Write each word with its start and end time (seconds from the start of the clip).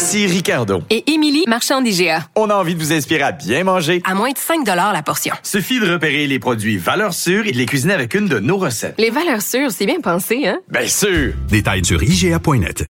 Ici 0.00 0.26
Ricardo. 0.26 0.82
Et 0.88 1.12
Émilie, 1.12 1.44
marchand 1.46 1.82
d'IGA. 1.82 2.24
On 2.34 2.48
a 2.48 2.54
envie 2.54 2.74
de 2.74 2.80
vous 2.80 2.90
inspirer 2.90 3.20
à 3.20 3.32
bien 3.32 3.64
manger. 3.64 4.00
À 4.06 4.14
moins 4.14 4.30
de 4.30 4.38
5 4.38 4.66
la 4.66 5.02
portion. 5.02 5.34
Suffit 5.42 5.78
de 5.78 5.92
repérer 5.92 6.26
les 6.26 6.38
produits 6.38 6.78
valeurs 6.78 7.12
sûres 7.12 7.46
et 7.46 7.52
de 7.52 7.58
les 7.58 7.66
cuisiner 7.66 7.92
avec 7.92 8.14
une 8.14 8.26
de 8.26 8.38
nos 8.38 8.56
recettes. 8.56 8.94
Les 8.96 9.10
valeurs 9.10 9.42
sûres, 9.42 9.70
c'est 9.70 9.84
bien 9.84 10.00
pensé, 10.00 10.48
hein? 10.48 10.58
Bien 10.70 10.86
sûr! 10.86 11.34
Détails 11.50 11.84
sur 11.84 12.02
IGA.net. 12.02 12.86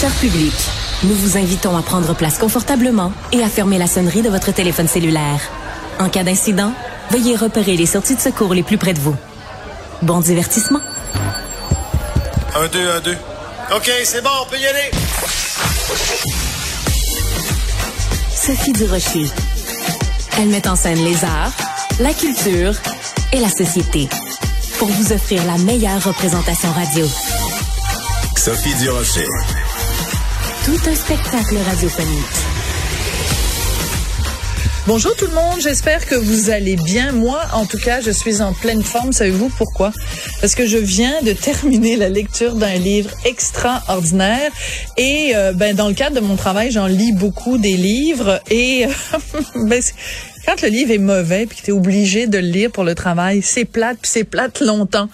Cher 0.00 0.10
public, 0.20 0.54
nous 1.02 1.14
vous 1.14 1.36
invitons 1.36 1.76
à 1.76 1.82
prendre 1.82 2.14
place 2.14 2.38
confortablement 2.38 3.12
et 3.32 3.42
à 3.42 3.48
fermer 3.48 3.78
la 3.78 3.88
sonnerie 3.88 4.22
de 4.22 4.30
votre 4.30 4.54
téléphone 4.54 4.86
cellulaire. 4.86 5.40
En 5.98 6.08
cas 6.08 6.22
d'incident, 6.22 6.72
veuillez 7.10 7.34
repérer 7.34 7.76
les 7.76 7.86
sorties 7.86 8.14
de 8.14 8.20
secours 8.20 8.54
les 8.54 8.62
plus 8.62 8.78
près 8.78 8.94
de 8.94 9.00
vous. 9.00 9.16
Bon 10.02 10.20
divertissement. 10.20 10.80
Un, 12.54 12.68
deux, 12.68 12.88
un, 12.88 13.00
deux. 13.00 13.16
OK, 13.74 13.90
c'est 14.04 14.22
bon, 14.22 14.30
on 14.42 14.46
peut 14.46 14.58
y 14.58 14.66
aller. 14.66 14.90
Sophie 18.34 18.72
Durocher. 18.72 19.26
Elle 20.38 20.48
met 20.48 20.66
en 20.66 20.74
scène 20.74 21.04
les 21.04 21.22
arts, 21.22 21.52
la 22.00 22.14
culture 22.14 22.72
et 23.32 23.40
la 23.40 23.50
société 23.50 24.08
pour 24.78 24.88
vous 24.88 25.12
offrir 25.12 25.44
la 25.44 25.58
meilleure 25.58 26.02
représentation 26.02 26.72
radio. 26.72 27.04
Sophie 28.36 28.74
Durocher. 28.76 29.26
Tout 30.64 30.80
un 30.88 30.94
spectacle 30.94 31.58
radiophonique. 31.68 32.47
Bonjour 34.88 35.14
tout 35.16 35.26
le 35.26 35.34
monde, 35.34 35.60
j'espère 35.60 36.06
que 36.06 36.14
vous 36.14 36.48
allez 36.48 36.76
bien. 36.76 37.12
Moi, 37.12 37.38
en 37.52 37.66
tout 37.66 37.76
cas, 37.76 38.00
je 38.00 38.10
suis 38.10 38.40
en 38.40 38.54
pleine 38.54 38.82
forme. 38.82 39.12
Savez-vous 39.12 39.50
pourquoi? 39.50 39.92
Parce 40.40 40.54
que 40.54 40.66
je 40.66 40.78
viens 40.78 41.20
de 41.20 41.34
terminer 41.34 41.96
la 41.96 42.08
lecture 42.08 42.54
d'un 42.54 42.76
livre 42.76 43.10
extraordinaire. 43.26 44.50
Et 44.96 45.32
euh, 45.36 45.52
ben, 45.52 45.76
dans 45.76 45.88
le 45.88 45.94
cadre 45.94 46.16
de 46.16 46.20
mon 46.20 46.36
travail, 46.36 46.70
j'en 46.70 46.86
lis 46.86 47.12
beaucoup 47.12 47.58
des 47.58 47.76
livres. 47.76 48.40
Et 48.50 48.86
ben, 49.56 49.82
quand 50.46 50.62
le 50.62 50.68
livre 50.68 50.90
est 50.90 50.96
mauvais 50.96 51.44
puis 51.44 51.58
que 51.58 51.64
tu 51.66 51.70
es 51.70 51.74
obligé 51.74 52.26
de 52.26 52.38
le 52.38 52.48
lire 52.48 52.70
pour 52.70 52.84
le 52.84 52.94
travail, 52.94 53.42
c'est 53.42 53.66
plate, 53.66 53.98
puis 54.00 54.10
c'est 54.10 54.24
plate 54.24 54.60
longtemps. 54.60 55.10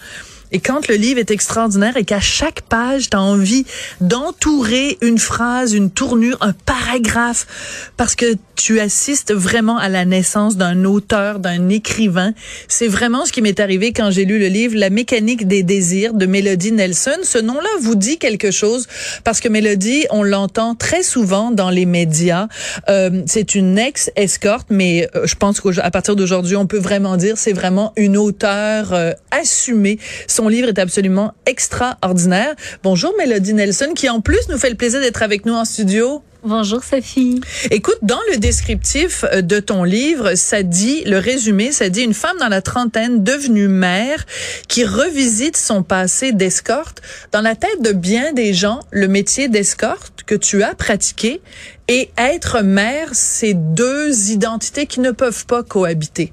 Et 0.53 0.59
quand 0.59 0.87
le 0.87 0.95
livre 0.95 1.19
est 1.19 1.31
extraordinaire 1.31 1.97
et 1.97 2.05
qu'à 2.05 2.21
chaque 2.21 2.61
page, 2.61 3.09
tu 3.09 3.17
as 3.17 3.21
envie 3.21 3.65
d'entourer 3.99 4.97
une 5.01 5.17
phrase, 5.17 5.73
une 5.73 5.91
tournure, 5.91 6.37
un 6.39 6.53
paragraphe, 6.53 7.91
parce 7.97 8.15
que 8.15 8.37
tu 8.55 8.79
assistes 8.79 9.33
vraiment 9.33 9.77
à 9.77 9.89
la 9.89 10.05
naissance 10.05 10.57
d'un 10.57 10.85
auteur, 10.85 11.39
d'un 11.39 11.69
écrivain. 11.69 12.33
C'est 12.67 12.87
vraiment 12.87 13.25
ce 13.25 13.31
qui 13.31 13.41
m'est 13.41 13.59
arrivé 13.59 13.93
quand 13.93 14.11
j'ai 14.11 14.25
lu 14.25 14.39
le 14.39 14.47
livre 14.47 14.75
La 14.77 14.89
mécanique 14.89 15.47
des 15.47 15.63
désirs 15.63 16.13
de 16.13 16.25
Melody 16.25 16.71
Nelson. 16.71 17.17
Ce 17.23 17.37
nom-là 17.37 17.69
vous 17.81 17.95
dit 17.95 18.17
quelque 18.17 18.51
chose 18.51 18.87
parce 19.23 19.39
que 19.39 19.49
Melody, 19.49 20.05
on 20.09 20.23
l'entend 20.23 20.75
très 20.75 21.03
souvent 21.03 21.51
dans 21.51 21.69
les 21.69 21.85
médias. 21.85 22.47
Euh, 22.89 23.23
c'est 23.25 23.55
une 23.55 23.77
ex-escorte, 23.77 24.67
mais 24.69 25.09
euh, 25.15 25.25
je 25.25 25.35
pense 25.35 25.61
qu'à 25.61 25.91
partir 25.91 26.15
d'aujourd'hui, 26.15 26.55
on 26.55 26.67
peut 26.67 26.79
vraiment 26.79 27.17
dire 27.17 27.37
c'est 27.37 27.53
vraiment 27.53 27.93
une 27.95 28.17
auteure 28.17 28.93
euh, 28.93 29.11
assumée. 29.31 29.99
Son 30.27 30.47
livre 30.47 30.69
est 30.69 30.79
absolument 30.79 31.33
extraordinaire. 31.45 32.55
Bonjour 32.83 33.13
Melody 33.17 33.53
Nelson, 33.53 33.93
qui 33.95 34.09
en 34.09 34.21
plus 34.21 34.47
nous 34.49 34.57
fait 34.57 34.69
le 34.69 34.75
plaisir 34.75 35.01
d'être 35.01 35.21
avec 35.21 35.45
nous 35.45 35.53
en 35.53 35.65
studio. 35.65 36.21
Bonjour 36.47 36.83
Sophie. 36.83 37.41
Écoute, 37.71 37.97
dans 38.03 38.19
le 38.31 38.37
descriptif 38.37 39.25
euh, 39.33 39.41
de 39.41 39.59
ton 39.59 39.83
livre, 39.83 40.35
ça 40.35 40.61
dit, 40.61 41.03
le 41.05 41.17
résumé, 41.17 41.71
ça 41.71 41.89
dit 41.89 42.03
une 42.03 42.13
femme 42.13 42.37
dans 42.39 42.49
la 42.49 42.61
trentaine 42.61 43.23
devenue 43.23 43.67
mère 43.67 44.27
qui 44.67 44.85
revisite 44.85 45.57
son 45.57 45.81
passé 45.81 46.33
d'escorte. 46.33 47.01
Dans 47.31 47.41
la 47.41 47.55
tête 47.55 47.81
de 47.81 47.93
bien 47.93 48.31
des 48.31 48.53
gens, 48.53 48.81
le 48.91 49.07
métier 49.07 49.49
d'escorte 49.49 50.21
que 50.27 50.35
tu 50.35 50.61
as 50.61 50.75
pratiqué 50.75 51.41
et 51.87 52.11
être 52.15 52.61
mère, 52.61 53.09
c'est 53.13 53.55
deux 53.55 54.29
identités 54.29 54.85
qui 54.85 54.99
ne 54.99 55.09
peuvent 55.09 55.47
pas 55.47 55.63
cohabiter. 55.63 56.31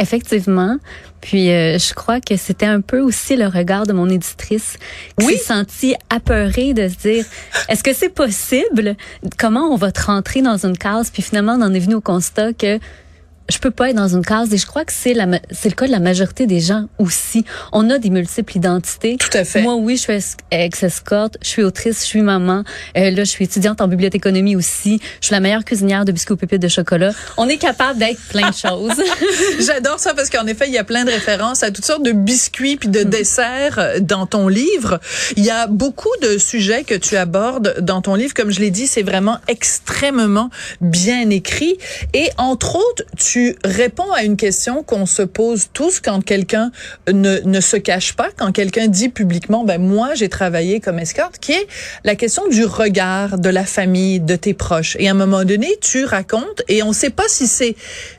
Effectivement. 0.00 0.76
Puis 1.20 1.50
euh, 1.50 1.78
je 1.78 1.94
crois 1.94 2.20
que 2.20 2.36
c'était 2.36 2.66
un 2.66 2.80
peu 2.80 3.00
aussi 3.00 3.36
le 3.36 3.46
regard 3.46 3.86
de 3.86 3.92
mon 3.92 4.08
éditrice 4.08 4.78
qui 5.18 5.26
s'est 5.26 5.38
sentie 5.38 5.94
apeurée 6.10 6.74
de 6.74 6.88
se 6.88 6.96
dire 6.96 7.24
est-ce 7.68 7.82
que 7.82 7.92
c'est 7.92 8.10
possible? 8.10 8.96
Comment 9.38 9.72
on 9.72 9.76
va 9.76 9.92
te 9.92 10.02
rentrer 10.02 10.42
dans 10.42 10.64
une 10.64 10.76
case 10.76 11.10
Puis 11.10 11.22
finalement 11.22 11.54
on 11.54 11.62
en 11.62 11.74
est 11.74 11.80
venu 11.80 11.94
au 11.94 12.00
constat 12.00 12.52
que 12.52 12.78
je 13.48 13.58
peux 13.58 13.70
pas 13.70 13.90
être 13.90 13.96
dans 13.96 14.08
une 14.08 14.24
case 14.24 14.52
et 14.52 14.58
je 14.58 14.66
crois 14.66 14.84
que 14.84 14.92
c'est 14.92 15.14
la 15.14 15.26
c'est 15.50 15.68
le 15.68 15.74
cas 15.74 15.86
de 15.86 15.92
la 15.92 16.00
majorité 16.00 16.46
des 16.46 16.60
gens 16.60 16.86
aussi. 16.98 17.44
On 17.72 17.90
a 17.90 17.98
des 17.98 18.10
multiples 18.10 18.56
identités. 18.56 19.16
Tout 19.18 19.36
à 19.36 19.44
fait. 19.44 19.62
Moi 19.62 19.76
oui, 19.76 19.96
je 19.96 20.02
suis 20.02 20.36
ex-escorte, 20.50 21.38
je 21.42 21.48
suis 21.48 21.62
autrice, 21.62 22.00
je 22.00 22.06
suis 22.06 22.22
maman. 22.22 22.64
Euh, 22.96 23.10
là, 23.10 23.24
je 23.24 23.30
suis 23.30 23.44
étudiante 23.44 23.80
en 23.80 23.88
bibliothéconomie 23.88 24.56
aussi. 24.56 25.00
Je 25.20 25.26
suis 25.26 25.34
la 25.34 25.40
meilleure 25.40 25.64
cuisinière 25.64 26.04
de 26.04 26.12
biscuits 26.12 26.34
aux 26.34 26.36
pépites 26.36 26.62
de 26.62 26.68
chocolat. 26.68 27.12
On 27.36 27.48
est 27.48 27.58
capable 27.58 27.98
d'être 27.98 28.20
plein 28.28 28.50
de 28.50 28.54
choses. 28.54 29.02
J'adore 29.60 30.00
ça 30.00 30.14
parce 30.14 30.30
qu'en 30.30 30.46
effet, 30.46 30.66
il 30.66 30.72
y 30.72 30.78
a 30.78 30.84
plein 30.84 31.04
de 31.04 31.10
références 31.10 31.62
à 31.62 31.70
toutes 31.70 31.84
sortes 31.84 32.04
de 32.04 32.12
biscuits 32.12 32.76
puis 32.76 32.88
de 32.88 33.00
mm. 33.00 33.10
desserts 33.10 33.78
euh, 33.78 34.00
dans 34.00 34.26
ton 34.26 34.48
livre. 34.48 35.00
Il 35.36 35.44
y 35.44 35.50
a 35.50 35.66
beaucoup 35.66 36.14
de 36.22 36.38
sujets 36.38 36.84
que 36.84 36.94
tu 36.94 37.16
abordes 37.16 37.76
dans 37.80 38.02
ton 38.02 38.14
livre. 38.14 38.34
Comme 38.34 38.50
je 38.50 38.60
l'ai 38.60 38.70
dit, 38.70 38.86
c'est 38.86 39.02
vraiment 39.02 39.38
extrêmement 39.48 40.50
bien 40.80 41.30
écrit 41.30 41.76
et 42.12 42.28
entre 42.38 42.76
autres, 42.76 43.04
tu 43.16 43.35
tu 43.36 43.54
réponds 43.64 44.10
à 44.14 44.22
une 44.22 44.38
question 44.38 44.82
qu'on 44.82 45.04
se 45.04 45.20
pose 45.20 45.68
tous 45.74 46.00
quand 46.00 46.24
quelqu'un 46.24 46.72
ne, 47.06 47.40
ne 47.40 47.60
se 47.60 47.76
cache 47.76 48.14
pas, 48.14 48.30
quand 48.34 48.50
quelqu'un 48.50 48.86
dit 48.86 49.10
publiquement, 49.10 49.62
ben 49.62 49.78
moi 49.78 50.14
j'ai 50.14 50.30
travaillé 50.30 50.80
comme 50.80 50.98
escorte, 50.98 51.38
qui 51.38 51.52
est 51.52 51.66
la 52.02 52.14
question 52.14 52.48
du 52.48 52.64
regard 52.64 53.38
de 53.38 53.50
la 53.50 53.66
famille, 53.66 54.20
de 54.20 54.36
tes 54.36 54.54
proches. 54.54 54.96
Et 54.98 55.08
à 55.08 55.10
un 55.10 55.14
moment 55.14 55.44
donné, 55.44 55.68
tu 55.82 56.06
racontes, 56.06 56.62
et 56.68 56.82
on 56.82 56.88
ne 56.88 56.94
sait 56.94 57.10
pas 57.10 57.28
si 57.28 57.46
c'est 57.46 57.76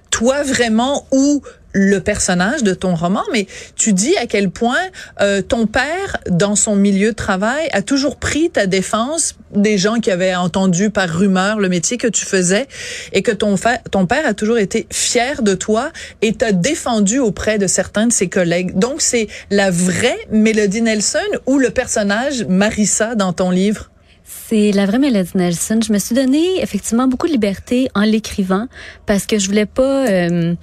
toi 0.10 0.44
vraiment 0.44 1.06
ou 1.12 1.42
le 1.78 2.00
personnage 2.00 2.64
de 2.64 2.74
ton 2.74 2.96
roman, 2.96 3.22
mais 3.32 3.46
tu 3.76 3.94
dis 3.94 4.18
à 4.18 4.26
quel 4.26 4.50
point 4.50 4.82
euh, 5.22 5.44
ton 5.44 5.68
père, 5.68 6.18
dans 6.28 6.56
son 6.56 6.76
milieu 6.76 7.12
de 7.12 7.16
travail, 7.16 7.70
a 7.72 7.84
toujours 7.84 8.16
pris 8.16 8.50
ta 8.50 8.66
défense 8.66 9.36
des 9.54 9.78
gens 9.78 10.00
qui 10.00 10.10
avaient 10.10 10.34
entendu 10.34 10.90
par 10.90 11.08
rumeur 11.08 11.60
le 11.60 11.70
métier 11.70 11.98
que 11.98 12.08
tu 12.08 12.26
faisais 12.26 12.68
et 13.14 13.22
que 13.22 13.32
ton, 13.32 13.56
ton 13.92 14.08
père 14.08 14.26
a 14.26 14.34
toujours 14.34 14.58
été 14.58 14.88
fier 14.92 15.44
de 15.44 15.54
toi 15.54 15.92
et 16.24 16.34
t'a 16.34 16.52
défendu 16.52 17.20
auprès 17.20 17.60
de 17.60 17.68
certains 17.68 18.08
de 18.08 18.14
ses 18.14 18.28
collègues. 18.28 18.78
Donc, 18.78 19.02
c'est 19.02 19.28
la 19.52 19.70
vraie 19.70 20.18
Mélodie 20.32 20.82
Nelson 20.82 21.20
ou 21.46 21.60
le 21.60 21.70
personnage 21.70 22.44
Marissa 22.46 23.14
dans 23.14 23.34
ton 23.34 23.52
livre? 23.52 23.92
C'est 24.28 24.72
la 24.72 24.86
vraie 24.86 25.00
Mélodie 25.00 25.32
Nelson. 25.36 25.80
Je 25.86 25.92
me 25.92 26.00
suis 26.00 26.16
donné 26.16 26.62
effectivement 26.62 27.08
beaucoup 27.08 27.28
de 27.28 27.32
liberté 27.32 27.90
en 27.96 28.02
l'écrivant 28.02 28.68
parce 29.06 29.26
que 29.26 29.40
je 29.40 29.48
voulais 29.48 29.66
pas... 29.66 30.08
Euh, 30.08 30.56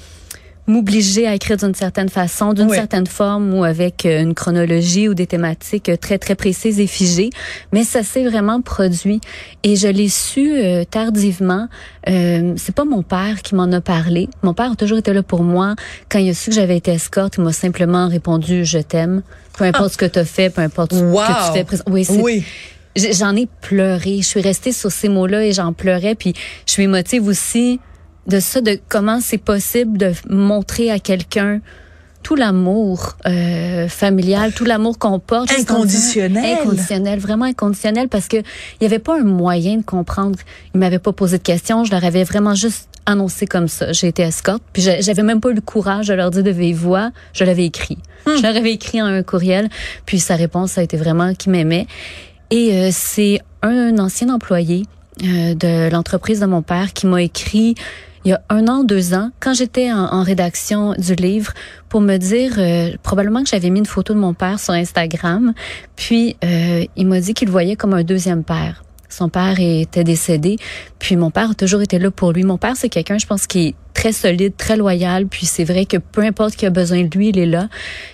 m'obliger 0.67 1.27
à 1.27 1.35
écrire 1.35 1.57
d'une 1.57 1.75
certaine 1.75 2.09
façon, 2.09 2.53
d'une 2.53 2.71
certaine 2.71 3.07
forme 3.07 3.55
ou 3.55 3.65
avec 3.65 4.07
euh, 4.07 4.23
une 4.23 4.35
chronologie 4.35 5.09
ou 5.09 5.15
des 5.15 5.27
thématiques 5.27 5.89
euh, 5.89 5.97
très 5.97 6.19
très 6.19 6.35
précises 6.35 6.81
et 6.81 6.87
figées, 6.87 7.31
mais 7.73 7.85
ça 7.85 8.03
s'est 8.03 8.25
vraiment 8.25 8.61
produit 8.63 9.21
et 9.63 9.77
je 9.77 9.89
l'ai 9.89 10.09
su 10.09 10.53
euh, 10.53 10.85
tardivement. 10.85 11.69
Euh, 12.09 12.55
c'est 12.57 12.75
pas 12.75 12.85
mon 12.85 13.03
père 13.03 13.43
qui 13.43 13.55
m'en 13.55 13.71
a 13.73 13.81
parlé. 13.81 14.29
Mon 14.43 14.55
père 14.55 14.73
a 14.73 14.77
toujours 14.77 14.99
été 14.99 15.13
là 15.13 15.23
pour 15.23 15.43
moi. 15.43 15.75
Quand 16.09 16.19
il 16.19 16.31
a 16.31 16.35
su 16.35 16.51
que 16.51 16.57
j'avais 16.57 16.79
été 16.79 16.93
escorte, 16.93 17.37
il 17.37 17.45
m'a 17.45 17.53
simplement 17.53 18.09
répondu 18.09 18.65
je 18.65 18.79
t'aime, 18.79 19.23
peu 19.59 19.65
importe 19.65 19.93
ce 19.93 19.99
que 19.99 20.07
tu 20.07 20.19
as 20.19 20.25
fait, 20.25 20.49
peu 20.49 20.63
importe 20.63 20.95
ce 20.95 21.01
que 21.01 21.63
tu 21.63 21.67
fais. 21.67 21.83
Oui, 21.91 22.07
oui. 22.23 22.45
J'en 22.97 23.35
ai 23.37 23.49
pleuré. 23.61 24.19
Je 24.23 24.27
suis 24.27 24.41
restée 24.41 24.73
sur 24.73 24.91
ces 24.91 25.09
mots-là 25.09 25.45
et 25.45 25.53
j'en 25.53 25.73
pleurais. 25.73 26.15
Puis 26.15 26.35
je 26.67 26.73
suis 26.73 26.85
émotive 26.85 27.27
aussi 27.27 27.81
de 28.27 28.41
ça, 28.41 28.61
de 28.61 28.79
comment 28.89 29.21
c'est 29.21 29.39
possible 29.39 29.99
de 29.99 30.13
montrer 30.29 30.91
à 30.91 30.99
quelqu'un 30.99 31.61
tout 32.25 32.35
l'amour 32.37 33.17
euh, 33.27 33.87
familial, 33.87 34.53
tout 34.53 34.65
l'amour 34.65 34.99
qu'on 34.99 35.21
porte. 35.21 35.53
Inconditionnel. 35.53 36.59
Inconditionnel, 36.59 37.19
vraiment 37.21 37.45
inconditionnel, 37.45 38.09
parce 38.09 38.29
que 38.29 38.39
il 38.39 38.83
y 38.83 38.87
avait 38.87 38.99
pas 38.99 39.21
un 39.21 39.25
moyen 39.25 39.77
de 39.77 39.83
comprendre. 39.83 40.39
Ils 40.75 40.81
m'avaient 40.81 40.99
pas 40.99 41.13
posé 41.13 41.39
de 41.39 41.43
questions, 41.43 41.85
je 41.85 41.93
leur 41.93 42.03
avais 42.03 42.25
vraiment 42.25 42.55
juste 42.55 42.89
annoncé 43.07 43.47
comme 43.47 43.69
ça. 43.69 43.93
J'ai 43.93 44.09
été 44.09 44.23
escorte, 44.23 44.63
puis 44.73 44.83
j'avais 44.83 45.23
même 45.23 45.41
pas 45.41 45.51
eu 45.51 45.55
le 45.55 45.61
courage 45.61 46.09
de 46.09 46.15
leur 46.15 46.31
dire 46.31 46.43
de 46.43 46.51
vive 46.51 46.79
voix. 46.79 47.11
Je 47.35 47.45
l'avais 47.45 47.67
écrit. 47.67 47.99
Hmm. 48.27 48.37
Je 48.39 48.43
leur 48.43 48.57
avais 48.57 48.73
écrit 48.73 49.03
en 49.03 49.07
un 49.07 49.23
courriel, 49.23 49.69
puis 50.07 50.19
sa 50.19 50.35
réponse 50.35 50.79
a 50.79 50.83
été 50.83 50.97
vraiment 50.97 51.35
qu'il 51.35 51.53
m'aimait. 51.53 51.87
Et 52.51 52.73
euh, 52.73 52.89
c'est 52.93 53.41
un 53.63 53.99
ancien 53.99 54.29
employé 54.29 54.85
euh, 55.23 55.55
de 55.55 55.91
l'entreprise 55.91 56.41
de 56.41 56.47
mon 56.47 56.63
père 56.63 56.93
qui 56.93 57.07
m'a 57.07 57.23
écrit 57.23 57.75
il 58.25 58.31
y 58.31 58.33
a 58.33 58.41
un 58.49 58.69
an, 58.69 58.85
deux 58.85 59.13
ans, 59.13 59.31
quand 59.39 59.53
j'étais 59.53 59.93
en, 59.93 60.23
rédaction 60.23 60.95
du 60.95 61.15
livre, 61.15 61.53
pour 61.91 62.01
me 62.01 62.17
dire 62.17 62.55
euh, 62.57 62.97
probablement 63.03 63.43
que 63.43 63.51
j'avais 63.51 63.69
mis 63.69 63.81
une 63.81 63.87
photo 63.87 64.15
de 64.15 64.19
mon 64.19 64.33
père 64.33 64.59
sur 64.59 64.73
Instagram. 64.73 65.53
Puis 65.95 66.37
euh, 66.43 66.87
il 66.97 67.07
m'a 67.07 67.21
dit 67.21 67.35
qu'il 67.35 67.51
voyait 67.51 67.77
comme 67.77 67.93
un 67.93 68.03
deuxième 68.03 68.43
père. 68.43 68.83
Son 69.11 69.29
père 69.29 69.61
était 69.61 70.05
décédé, 70.05 70.57
puis 70.99 71.17
mon 71.17 71.31
père 71.31 71.51
a 71.51 71.55
toujours 71.55 71.83
été 71.83 71.99
là 71.99 72.11
pour 72.11 72.33
lui. 72.33 72.45
Mon 72.45 72.57
père, 72.57 72.77
c'est 72.77 72.89
quelqu'un, 72.89 73.19
je 73.19 73.27
pense, 73.27 73.47
qui 73.47 73.69
est 73.69 73.75
très 73.93 74.13
solide, 74.13 74.57
très 74.57 74.77
loyal, 74.77 75.27
puis 75.27 75.45
c'est 75.45 75.65
vrai 75.65 75.85
que 75.85 75.99
peu 75.99 76.23
importe 76.23 76.57
qui 76.57 76.65
a 76.65 76.71
besoin 76.71 77.05
de 77.05 77.17
lui, 77.17 77.29
il 77.29 77.39
est 77.39 77.47
là. 77.47 77.69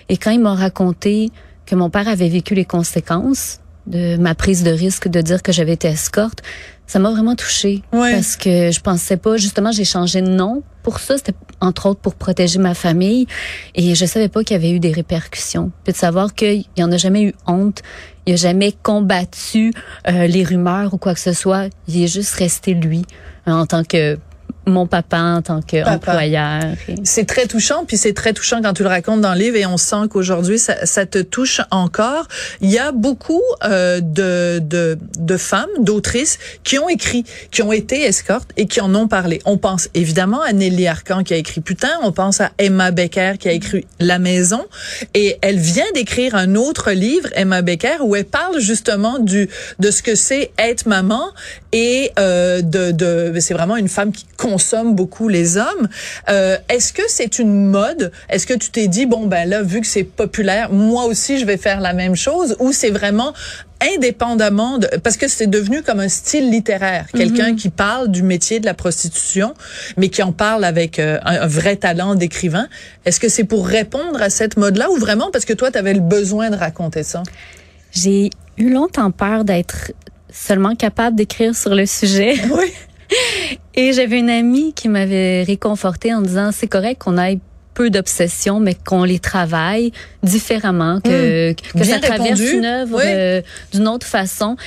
Et 0.09 0.17
quand 0.17 0.31
il 0.31 0.41
m'a 0.41 0.53
raconté 0.53 1.31
que 1.65 1.75
mon 1.75 1.89
père 1.89 2.09
avait 2.09 2.29
vécu 2.29 2.53
les 2.53 2.65
conséquences 2.65 3.61
de 3.91 4.17
ma 4.17 4.33
prise 4.33 4.63
de 4.63 4.71
risque 4.71 5.07
de 5.07 5.21
dire 5.21 5.43
que 5.43 5.51
j'avais 5.51 5.73
été 5.73 5.87
escorte, 5.87 6.41
ça 6.87 6.99
m'a 6.99 7.11
vraiment 7.11 7.35
touchée. 7.35 7.83
Parce 7.91 8.35
que 8.35 8.71
je 8.71 8.79
pensais 8.81 9.17
pas 9.17 9.37
justement 9.37 9.71
j'ai 9.71 9.85
changé 9.85 10.21
de 10.21 10.29
nom 10.29 10.63
pour 10.83 10.99
ça. 10.99 11.17
C'était 11.17 11.35
entre 11.59 11.85
autres 11.85 12.01
pour 12.01 12.15
protéger 12.15 12.59
ma 12.59 12.73
famille. 12.73 13.27
Et 13.75 13.95
je 13.95 14.05
savais 14.05 14.27
pas 14.27 14.43
qu'il 14.43 14.55
y 14.55 14.59
avait 14.59 14.71
eu 14.71 14.79
des 14.79 14.91
répercussions. 14.91 15.71
Puis 15.83 15.93
de 15.93 15.97
savoir 15.97 16.33
qu'il 16.33 16.65
y 16.75 16.83
en 16.83 16.91
a 16.91 16.97
jamais 16.97 17.23
eu 17.23 17.33
honte 17.47 17.81
il 18.25 18.33
a 18.33 18.35
jamais 18.35 18.71
combattu 18.71 19.73
euh, 20.07 20.27
les 20.27 20.43
rumeurs 20.43 20.93
ou 20.93 20.97
quoi 20.97 21.13
que 21.13 21.19
ce 21.19 21.33
soit 21.33 21.69
il 21.87 22.03
est 22.03 22.07
juste 22.07 22.33
resté 22.35 22.73
lui 22.73 23.03
en 23.45 23.65
tant 23.65 23.83
que 23.83 24.17
mon 24.65 24.85
papa 24.85 25.19
en 25.19 25.41
tant 25.41 25.61
qu'employeur. 25.61 26.61
C'est 27.03 27.25
très 27.25 27.47
touchant, 27.47 27.85
puis 27.85 27.97
c'est 27.97 28.13
très 28.13 28.33
touchant 28.33 28.61
quand 28.61 28.73
tu 28.73 28.83
le 28.83 28.89
racontes 28.89 29.21
dans 29.21 29.33
le 29.33 29.39
livre 29.39 29.57
et 29.57 29.65
on 29.65 29.77
sent 29.77 30.07
qu'aujourd'hui 30.09 30.59
ça, 30.59 30.85
ça, 30.85 31.05
te 31.05 31.19
touche 31.19 31.61
encore. 31.71 32.27
Il 32.61 32.69
y 32.69 32.77
a 32.77 32.91
beaucoup 32.91 33.41
euh, 33.63 34.01
de, 34.01 34.59
de, 34.59 34.99
de 35.17 35.37
femmes, 35.37 35.69
d'autrices 35.79 36.37
qui 36.63 36.77
ont 36.77 36.89
écrit, 36.89 37.25
qui 37.49 37.63
ont 37.63 37.71
été 37.71 38.03
escortes 38.03 38.51
et 38.55 38.67
qui 38.67 38.81
en 38.81 38.93
ont 38.93 39.07
parlé. 39.07 39.41
On 39.45 39.57
pense 39.57 39.89
évidemment 39.93 40.41
à 40.41 40.53
Nelly 40.53 40.87
Arcan 40.87 41.23
qui 41.23 41.33
a 41.33 41.37
écrit 41.37 41.61
Putain, 41.61 41.91
on 42.03 42.11
pense 42.11 42.39
à 42.39 42.51
Emma 42.59 42.91
Becker 42.91 43.33
qui 43.39 43.49
a 43.49 43.53
écrit 43.53 43.85
La 43.99 44.19
Maison 44.19 44.63
et 45.13 45.37
elle 45.41 45.57
vient 45.57 45.91
d'écrire 45.95 46.35
un 46.35 46.55
autre 46.55 46.91
livre, 46.91 47.29
Emma 47.35 47.61
Becker, 47.63 47.97
où 48.01 48.15
elle 48.15 48.25
parle 48.25 48.59
justement 48.59 49.17
du 49.17 49.49
de 49.79 49.91
ce 49.91 50.03
que 50.03 50.15
c'est 50.15 50.51
être 50.59 50.85
maman 50.85 51.23
et 51.71 52.11
euh, 52.19 52.61
de, 52.61 52.91
de 52.91 53.33
c'est 53.39 53.53
vraiment 53.53 53.77
une 53.77 53.87
femme 53.87 54.11
qui 54.11 54.25
consomme 54.61 54.95
beaucoup 54.95 55.27
les 55.27 55.57
hommes. 55.57 55.87
Euh, 56.29 56.57
Est-ce 56.69 56.93
que 56.93 57.01
c'est 57.07 57.39
une 57.39 57.65
mode? 57.65 58.11
Est-ce 58.29 58.45
que 58.45 58.53
tu 58.53 58.69
t'es 58.69 58.87
dit 58.87 59.07
bon 59.07 59.25
ben 59.25 59.49
là 59.49 59.63
vu 59.63 59.81
que 59.81 59.87
c'est 59.87 60.03
populaire, 60.03 60.71
moi 60.71 61.05
aussi 61.05 61.39
je 61.39 61.45
vais 61.45 61.57
faire 61.57 61.81
la 61.81 61.93
même 61.93 62.15
chose? 62.15 62.55
Ou 62.59 62.71
c'est 62.71 62.91
vraiment 62.91 63.33
indépendamment 63.95 64.77
de 64.77 64.87
parce 65.03 65.17
que 65.17 65.27
c'est 65.27 65.47
devenu 65.47 65.81
comme 65.81 65.99
un 65.99 66.09
style 66.09 66.51
littéraire, 66.51 67.07
quelqu'un 67.15 67.51
mhm. 67.51 67.55
qui 67.55 67.69
parle 67.69 68.11
du 68.11 68.21
métier 68.21 68.59
de 68.59 68.65
la 68.65 68.75
prostitution 68.75 69.55
mais 69.97 70.09
qui 70.09 70.21
en 70.21 70.31
parle 70.31 70.63
avec 70.63 70.99
euh, 70.99 71.17
un, 71.23 71.47
vrai 71.47 71.75
talent 71.75 72.13
d'écrivain. 72.13 72.67
Est-ce 73.05 73.19
que 73.19 73.29
c'est 73.29 73.45
pour 73.45 73.65
répondre 73.65 74.21
à 74.21 74.29
cette 74.29 74.57
mode-là 74.57 74.91
ou 74.91 74.97
vraiment 74.97 75.31
parce 75.31 75.45
que 75.45 75.53
toi 75.53 75.71
tu 75.71 75.79
avais 75.79 75.95
le 75.95 76.01
besoin 76.01 76.51
de 76.51 76.55
raconter 76.55 77.01
ça? 77.01 77.23
J'ai 77.91 78.29
eu 78.57 78.69
longtemps 78.69 79.09
peur 79.09 79.43
d'être 79.43 79.91
seulement 80.31 80.75
capable 80.75 81.15
d'écrire 81.15 81.55
sur 81.55 81.73
le 81.73 81.87
sujet. 81.87 82.35
Oui. 82.51 82.71
Et 83.75 83.93
j'avais 83.93 84.19
une 84.19 84.29
amie 84.29 84.73
qui 84.73 84.89
m'avait 84.89 85.43
réconfortée 85.43 86.13
en 86.13 86.21
disant 86.21 86.51
c'est 86.51 86.67
correct 86.67 87.01
qu'on 87.01 87.17
ait 87.17 87.39
peu 87.73 87.89
d'obsessions, 87.89 88.59
mais 88.59 88.75
qu'on 88.75 89.03
les 89.03 89.19
travaille 89.19 89.91
différemment, 90.23 90.99
que, 90.99 91.51
hmm. 91.51 91.55
que 91.79 91.83
ça 91.83 91.99
traverse 91.99 92.39
une 92.39 92.65
œuvre 92.65 92.99
euh, 93.03 93.41
d'une 93.73 93.87
autre 93.87 94.07
façon. 94.07 94.57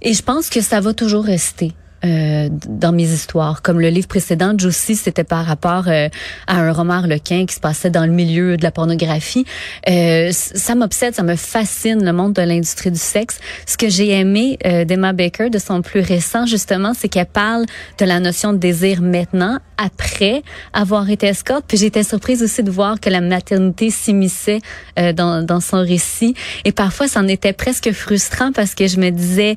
Et 0.00 0.14
je 0.14 0.22
pense 0.22 0.50
que 0.50 0.60
ça 0.60 0.80
va 0.80 0.94
toujours 0.94 1.24
rester. 1.24 1.72
Euh, 2.04 2.48
dans 2.68 2.92
mes 2.92 3.04
histoires. 3.04 3.62
Comme 3.62 3.80
le 3.80 3.88
livre 3.88 4.08
précédent, 4.08 4.52
Josie, 4.58 4.94
c'était 4.94 5.24
par 5.24 5.46
rapport 5.46 5.84
euh, 5.88 6.08
à 6.46 6.60
un 6.60 6.70
roman 6.70 7.00
lequin 7.00 7.46
qui 7.46 7.54
se 7.54 7.60
passait 7.60 7.88
dans 7.88 8.04
le 8.04 8.12
milieu 8.12 8.58
de 8.58 8.62
la 8.62 8.70
pornographie. 8.70 9.46
Euh, 9.88 10.30
ça 10.32 10.74
m'obsède, 10.74 11.14
ça 11.14 11.22
me 11.22 11.34
fascine 11.34 12.04
le 12.04 12.12
monde 12.12 12.34
de 12.34 12.42
l'industrie 12.42 12.90
du 12.90 12.98
sexe. 12.98 13.38
Ce 13.66 13.78
que 13.78 13.88
j'ai 13.88 14.10
aimé 14.10 14.58
d'Emma 14.86 15.12
Baker, 15.14 15.48
de 15.48 15.58
son 15.58 15.80
plus 15.80 16.00
récent, 16.00 16.44
justement, 16.44 16.92
c'est 16.94 17.08
qu'elle 17.08 17.26
parle 17.26 17.64
de 17.98 18.04
la 18.04 18.20
notion 18.20 18.52
de 18.52 18.58
désir 18.58 19.00
maintenant, 19.00 19.58
après 19.78 20.42
avoir 20.72 21.08
été 21.08 21.26
escorte. 21.26 21.64
Puis 21.66 21.78
j'étais 21.78 22.02
surprise 22.02 22.42
aussi 22.42 22.62
de 22.62 22.70
voir 22.70 23.00
que 23.00 23.08
la 23.08 23.20
maternité 23.20 23.90
s'immisçait 23.90 24.60
dans, 24.96 25.44
dans 25.44 25.60
son 25.60 25.78
récit. 25.78 26.34
Et 26.64 26.72
parfois, 26.72 27.08
c'en 27.08 27.26
était 27.28 27.52
presque 27.52 27.92
frustrant 27.92 28.52
parce 28.52 28.74
que 28.74 28.86
je 28.86 28.98
me 28.98 29.10
disais 29.10 29.54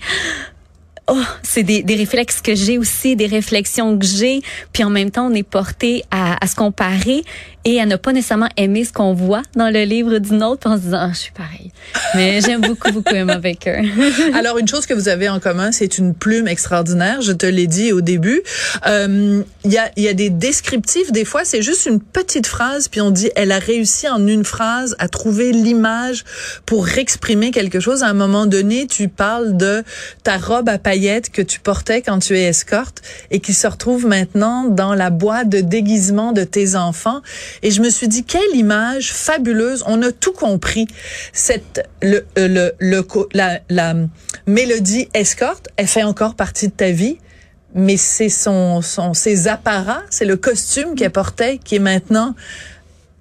oh, 1.07 1.21
c'est 1.43 1.63
des, 1.63 1.83
des, 1.83 1.95
réflexes 1.95 2.41
que 2.41 2.55
j'ai 2.55 2.77
aussi, 2.77 3.15
des 3.15 3.27
réflexions 3.27 3.97
que 3.97 4.05
j'ai, 4.05 4.41
puis 4.73 4.83
en 4.83 4.89
même 4.89 5.11
temps, 5.11 5.27
on 5.27 5.33
est 5.33 5.43
porté 5.43 6.03
à, 6.11 6.43
à 6.43 6.47
se 6.47 6.55
comparer 6.55 7.23
et 7.65 7.81
à 7.81 7.85
ne 7.85 7.97
pas 7.97 8.13
nécessairement 8.13 8.47
aimer 8.55 8.85
ce 8.85 8.93
qu'on 8.93 9.13
voit 9.13 9.41
dans 9.55 9.69
le 9.69 9.83
livre 9.83 10.19
d'une 10.19 10.41
autre, 10.41 10.69
en 10.69 10.77
se 10.77 10.83
disant, 10.83 10.99
ah, 11.01 11.09
je 11.11 11.17
suis 11.17 11.31
pareil. 11.33 11.71
Mais 12.15 12.39
j'aime 12.39 12.61
beaucoup, 12.61 12.91
beaucoup 12.93 13.13
Emma 13.13 13.39
Baker. 13.39 13.81
Alors, 14.33 14.57
une 14.57 14.69
chose 14.69 14.85
que 14.85 14.93
vous 14.93 15.09
avez 15.09 15.27
en 15.27 15.41
commun, 15.41 15.73
c'est 15.73 15.97
une 15.97 16.13
plume 16.13 16.47
extraordinaire. 16.47 17.21
Je 17.21 17.33
te 17.33 17.45
l'ai 17.45 17.67
dit 17.67 17.91
au 17.91 17.99
début. 17.99 18.41
Euh, 18.85 19.43
il 19.65 19.71
y, 19.71 19.77
a, 19.77 19.91
y 19.97 20.07
a 20.07 20.13
des 20.13 20.29
descriptifs. 20.29 21.11
Des 21.11 21.25
fois, 21.25 21.43
c'est 21.43 21.61
juste 21.61 21.87
une 21.87 21.99
petite 21.99 22.47
phrase, 22.47 22.87
puis 22.87 23.01
on 23.01 23.11
dit, 23.11 23.31
elle 23.35 23.51
a 23.51 23.59
réussi 23.59 24.07
en 24.07 24.25
une 24.25 24.45
phrase 24.45 24.95
à 24.97 25.09
trouver 25.09 25.51
l'image 25.51 26.23
pour 26.65 26.87
exprimer 26.97 27.51
quelque 27.51 27.81
chose. 27.81 28.01
À 28.01 28.07
un 28.07 28.13
moment 28.13 28.45
donné, 28.45 28.87
tu 28.87 29.09
parles 29.09 29.57
de 29.57 29.83
ta 30.23 30.37
robe 30.37 30.69
à 30.69 30.77
paillettes 30.77 30.96
que 31.31 31.41
tu 31.41 31.59
portais 31.59 32.01
quand 32.01 32.19
tu 32.19 32.37
es 32.37 32.43
escorte 32.43 33.01
et 33.31 33.39
qui 33.39 33.53
se 33.53 33.67
retrouve 33.67 34.07
maintenant 34.07 34.65
dans 34.65 34.93
la 34.93 35.09
boîte 35.09 35.49
de 35.49 35.61
déguisement 35.61 36.31
de 36.31 36.43
tes 36.43 36.75
enfants. 36.75 37.21
Et 37.61 37.71
je 37.71 37.81
me 37.81 37.89
suis 37.89 38.07
dit, 38.07 38.23
quelle 38.23 38.55
image 38.55 39.13
fabuleuse. 39.13 39.83
On 39.85 40.01
a 40.01 40.11
tout 40.11 40.31
compris. 40.31 40.87
Cette, 41.33 41.87
le, 42.01 42.25
euh, 42.37 42.47
le, 42.47 42.73
le, 42.79 43.07
la, 43.33 43.59
la 43.69 43.93
mélodie 44.47 45.07
escorte, 45.13 45.69
elle 45.77 45.87
fait 45.87 46.03
encore 46.03 46.35
partie 46.35 46.67
de 46.67 46.73
ta 46.73 46.91
vie 46.91 47.17
mais 47.75 47.97
c'est 47.97 48.29
son, 48.29 48.81
son, 48.81 49.13
ses 49.13 49.47
apparats, 49.47 50.01
c'est 50.09 50.25
le 50.25 50.37
costume 50.37 50.95
qu'elle 50.95 51.11
portait 51.11 51.59
qui 51.59 51.75
est 51.75 51.79
maintenant 51.79 52.33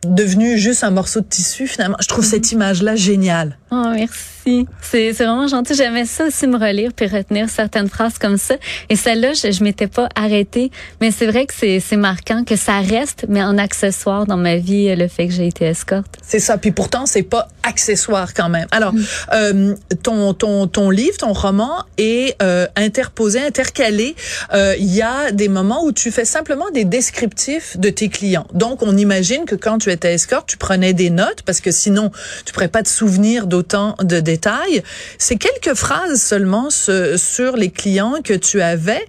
devenu 0.04 0.56
juste 0.56 0.84
un 0.84 0.90
morceau 0.90 1.20
de 1.20 1.26
tissu 1.26 1.66
finalement. 1.66 1.96
Je 2.00 2.08
trouve 2.08 2.24
cette 2.24 2.52
image-là 2.52 2.96
géniale. 2.96 3.58
Oh, 3.72 3.90
merci. 3.94 4.66
C'est 4.80 5.10
vraiment 5.10 5.48
gentil. 5.48 5.74
J'aimais 5.74 6.04
ça 6.04 6.26
aussi 6.26 6.46
me 6.46 6.56
relire 6.56 6.92
puis 6.94 7.08
retenir 7.08 7.50
certaines 7.50 7.88
phrases 7.88 8.16
comme 8.16 8.36
ça. 8.36 8.54
Et 8.88 8.94
celle-là, 8.94 9.32
je, 9.32 9.50
je 9.50 9.64
m'étais 9.64 9.88
pas 9.88 10.08
arrêtée. 10.14 10.70
Mais 11.00 11.10
c'est 11.10 11.26
vrai 11.26 11.46
que 11.46 11.52
c'est 11.54 11.96
marquant 11.96 12.44
que 12.44 12.54
ça 12.54 12.78
reste, 12.78 13.26
mais 13.28 13.42
en 13.42 13.58
accessoire 13.58 14.24
dans 14.24 14.36
ma 14.36 14.56
vie, 14.56 14.94
le 14.94 15.08
fait 15.08 15.26
que 15.26 15.32
j'ai 15.32 15.48
été 15.48 15.64
escorte. 15.64 16.16
C'est 16.22 16.38
ça. 16.38 16.58
Puis 16.58 16.70
pourtant, 16.70 17.06
c'est 17.06 17.24
pas 17.24 17.48
accessoire 17.64 18.34
quand 18.34 18.48
même. 18.48 18.68
Alors, 18.70 18.94
mm. 18.94 19.04
euh, 19.32 19.74
ton, 20.04 20.32
ton, 20.32 20.68
ton 20.68 20.90
livre, 20.90 21.16
ton 21.18 21.32
roman 21.32 21.84
est 21.98 22.40
euh, 22.40 22.68
interposé, 22.76 23.40
intercalé. 23.40 24.14
Euh, 24.54 24.76
il 24.78 24.94
y 24.94 25.02
a 25.02 25.32
des 25.32 25.48
moments 25.48 25.84
où 25.84 25.90
tu 25.90 26.12
fais 26.12 26.24
simplement 26.24 26.70
des 26.70 26.84
descriptifs 26.84 27.76
de 27.78 27.90
tes 27.90 28.08
clients. 28.08 28.46
Donc, 28.54 28.82
on 28.82 28.96
imagine 28.96 29.44
que 29.44 29.56
quand 29.56 29.78
tu 29.78 29.90
étais 29.90 30.14
escorte, 30.14 30.48
tu 30.48 30.56
prenais 30.56 30.92
des 30.92 31.10
notes 31.10 31.42
parce 31.42 31.60
que 31.60 31.72
sinon, 31.72 32.12
tu 32.44 32.52
pourrais 32.52 32.68
pas 32.68 32.84
te 32.84 32.88
souvenir 32.88 33.48
autant 33.56 33.96
de 34.02 34.20
détails. 34.20 34.82
C'est 35.18 35.36
quelques 35.36 35.76
phrases 35.76 36.22
seulement 36.22 36.68
sur 36.70 37.56
les 37.56 37.70
clients 37.70 38.14
que 38.22 38.34
tu 38.34 38.62
avais. 38.62 39.04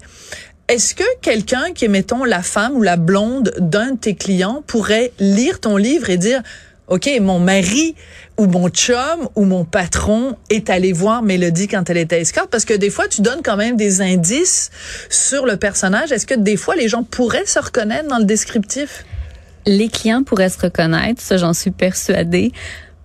Est-ce 0.67 0.95
que 0.95 1.03
quelqu'un 1.21 1.71
qui 1.73 1.85
est, 1.85 1.89
mettons, 1.89 2.25
la 2.25 2.41
femme 2.41 2.73
ou 2.73 2.81
la 2.81 2.97
blonde 2.97 3.53
d'un 3.59 3.91
de 3.91 3.97
tes 3.97 4.15
clients 4.15 4.63
pourrait 4.67 5.13
lire 5.19 5.61
ton 5.61 5.77
livre 5.77 6.09
et 6.09 6.17
dire, 6.17 6.41
OK, 6.87 7.09
mon 7.21 7.39
mari 7.39 7.95
ou 8.37 8.45
mon 8.45 8.69
chum 8.69 9.29
ou 9.35 9.43
mon 9.43 9.65
patron 9.65 10.37
est 10.49 10.69
allé 10.69 10.93
voir 10.93 11.21
Mélodie 11.21 11.67
quand 11.67 11.89
elle 11.89 11.97
était 11.97 12.21
escorte 12.21 12.49
parce 12.49 12.63
que 12.63 12.73
des 12.73 12.89
fois 12.89 13.07
tu 13.09 13.21
donnes 13.21 13.41
quand 13.43 13.57
même 13.57 13.75
des 13.75 14.01
indices 14.01 14.69
sur 15.09 15.45
le 15.45 15.57
personnage. 15.57 16.11
Est-ce 16.11 16.25
que 16.25 16.35
des 16.35 16.55
fois 16.55 16.75
les 16.75 16.87
gens 16.87 17.03
pourraient 17.03 17.45
se 17.45 17.59
reconnaître 17.59 18.07
dans 18.07 18.19
le 18.19 18.23
descriptif? 18.25 19.05
Les 19.65 19.89
clients 19.89 20.23
pourraient 20.23 20.49
se 20.49 20.59
reconnaître, 20.59 21.21
ça 21.21 21.35
j'en 21.35 21.53
suis 21.53 21.71
persuadée 21.71 22.53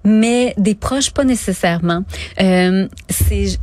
mais 0.04 0.54
des 0.56 0.74
proches 0.74 1.10
pas 1.10 1.24
nécessairement. 1.24 2.04
Euh, 2.40 2.88
c'est 3.08 3.58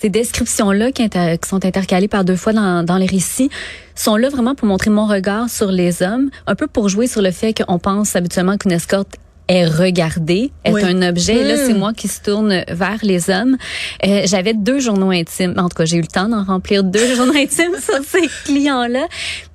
ces 0.00 0.10
descriptions-là 0.10 0.92
qui, 0.92 1.08
sont 1.44 1.64
intercalées 1.64 2.06
par 2.06 2.24
deux 2.24 2.36
fois 2.36 2.52
dans, 2.52 2.84
dans 2.84 2.98
les 2.98 3.06
récits 3.06 3.50
sont 3.96 4.16
là 4.16 4.28
vraiment 4.28 4.54
pour 4.54 4.68
montrer 4.68 4.90
mon 4.90 5.06
regard 5.06 5.50
sur 5.50 5.72
les 5.72 6.02
hommes, 6.02 6.30
un 6.46 6.54
peu 6.54 6.68
pour 6.68 6.88
jouer 6.88 7.06
sur 7.08 7.20
le 7.20 7.32
fait 7.32 7.52
qu'on 7.52 7.78
pense 7.78 8.14
habituellement 8.14 8.56
qu'une 8.56 8.72
escorte 8.72 9.16
est 9.48 9.66
regardé, 9.66 10.52
est 10.64 10.72
Oui. 10.72 10.82
un 10.84 11.02
objet. 11.08 11.36
Et 11.36 11.44
là, 11.44 11.56
c'est 11.56 11.74
moi 11.74 11.92
qui 11.94 12.06
se 12.08 12.20
tourne 12.20 12.62
vers 12.68 12.98
les 13.02 13.30
hommes. 13.30 13.56
Euh, 14.06 14.22
J'avais 14.26 14.54
deux 14.54 14.78
journaux 14.78 15.10
intimes. 15.10 15.54
En 15.56 15.68
tout 15.68 15.76
cas, 15.76 15.84
j'ai 15.86 15.96
eu 15.96 16.02
le 16.02 16.06
temps 16.06 16.28
d'en 16.28 16.44
remplir 16.44 16.84
deux 16.84 17.14
journaux 17.16 17.32
intimes 17.36 17.76
sur 17.82 17.98
ces 18.06 18.28
clients-là. 18.44 19.06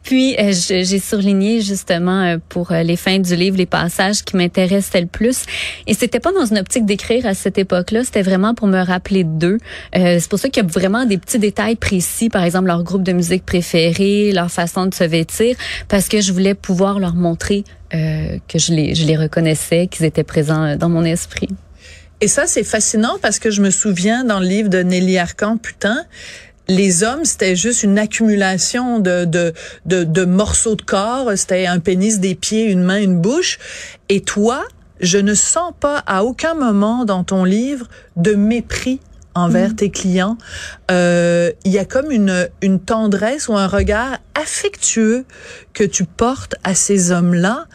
Puis, 0.04 0.36
euh, 0.38 0.52
j'ai 0.52 1.00
surligné 1.00 1.62
justement 1.62 2.24
euh, 2.24 2.38
pour 2.50 2.74
euh, 2.74 2.84
les 2.84 2.98
fins 2.98 3.20
du 3.20 3.38
livre 3.38 3.56
les 3.56 3.66
passages 3.66 4.22
qui 4.24 4.36
m'intéressaient 4.36 5.00
le 5.00 5.08
plus. 5.08 5.44
Et 5.88 5.94
c'était 5.94 6.20
pas 6.20 6.34
dans 6.34 6.46
une 6.46 6.58
optique 6.58 6.86
d'écrire 6.86 7.26
à 7.26 7.34
cette 7.34 7.58
époque-là, 7.58 8.04
c'était 8.04 8.22
vraiment 8.22 8.54
pour 8.54 8.68
me 8.68 8.84
rappeler 8.84 9.24
d'eux. 9.24 9.60
Euh, 9.96 10.18
c'est 10.20 10.30
pour 10.30 10.40
ça 10.40 10.50
qu'il 10.50 10.62
y 10.62 10.66
a 10.66 10.70
vraiment 10.70 11.06
des 11.06 11.18
petits 11.18 11.40
détails 11.40 11.78
précis, 11.78 12.28
par 12.28 12.44
exemple 12.44 12.68
leur 12.68 12.84
groupe 12.84 13.04
de 13.04 13.14
musique 13.14 13.46
préféré, 13.46 14.34
leur 14.34 14.52
façon 14.52 14.88
de 14.88 14.94
se 14.94 15.06
vêtir, 15.06 15.56
parce 15.88 16.10
que 16.10 16.20
je 16.20 16.34
voulais 16.34 16.54
pouvoir 16.56 17.00
leur 17.00 17.14
montrer 17.16 17.64
euh, 17.94 18.38
que 18.48 18.60
je 18.60 18.74
les, 18.74 19.18
reconnaissais, 19.18 19.88
qu'ils 19.88 20.06
étaient 20.06 20.24
présents 20.24 20.64
euh, 20.64 20.76
dans 20.76 20.90
mon 20.90 21.04
esprit. 21.04 21.50
Et 22.22 22.28
ça, 22.28 22.48
c'est 22.48 22.64
fascinant 22.64 23.18
parce 23.22 23.40
que 23.40 23.52
je 23.52 23.62
me 23.62 23.70
souviens 23.70 24.24
dans 24.24 24.40
le 24.40 24.46
livre 24.46 24.70
de 24.70 24.80
Nelly 24.80 25.18
Arcan, 25.18 25.58
putain, 25.58 26.06
les 26.68 27.04
hommes, 27.04 27.26
c'était 27.26 27.56
juste 27.56 27.84
une 27.84 28.00
accumulation 28.00 29.00
de, 29.00 29.26
de, 29.26 29.54
de, 29.86 30.04
de 30.06 30.26
morceaux 30.26 30.76
de 30.76 30.82
corps. 30.82 31.30
C'était 31.36 31.66
un 31.66 31.80
pénis, 31.80 32.20
des 32.20 32.36
pieds, 32.36 32.72
une 32.72 32.84
main, 32.84 33.02
une 33.02 33.20
bouche. 33.20 33.60
Et 34.08 34.22
toi, 34.22 34.64
je 35.02 35.18
ne 35.18 35.34
sens 35.34 35.74
pas 35.78 36.02
à 36.08 36.24
aucun 36.24 36.54
moment 36.54 37.04
dans 37.04 37.24
ton 37.24 37.44
livre 37.44 37.88
de 38.16 38.34
mépris 38.34 39.02
envers 39.36 39.76
tes 39.76 39.90
clients. 39.90 40.38
Euh, 40.92 41.52
Il 41.66 41.72
y 41.72 41.80
a 41.80 41.86
comme 41.86 42.12
une, 42.12 42.50
une 42.62 42.80
tendresse 42.80 43.48
ou 43.48 43.54
un 43.56 43.68
regard 43.68 44.18
affectueux 44.36 45.26
que 45.74 45.84
tu 45.84 46.06
portes 46.06 46.56
à 46.64 46.76
ces 46.76 47.12
hommes-là. 47.12 47.66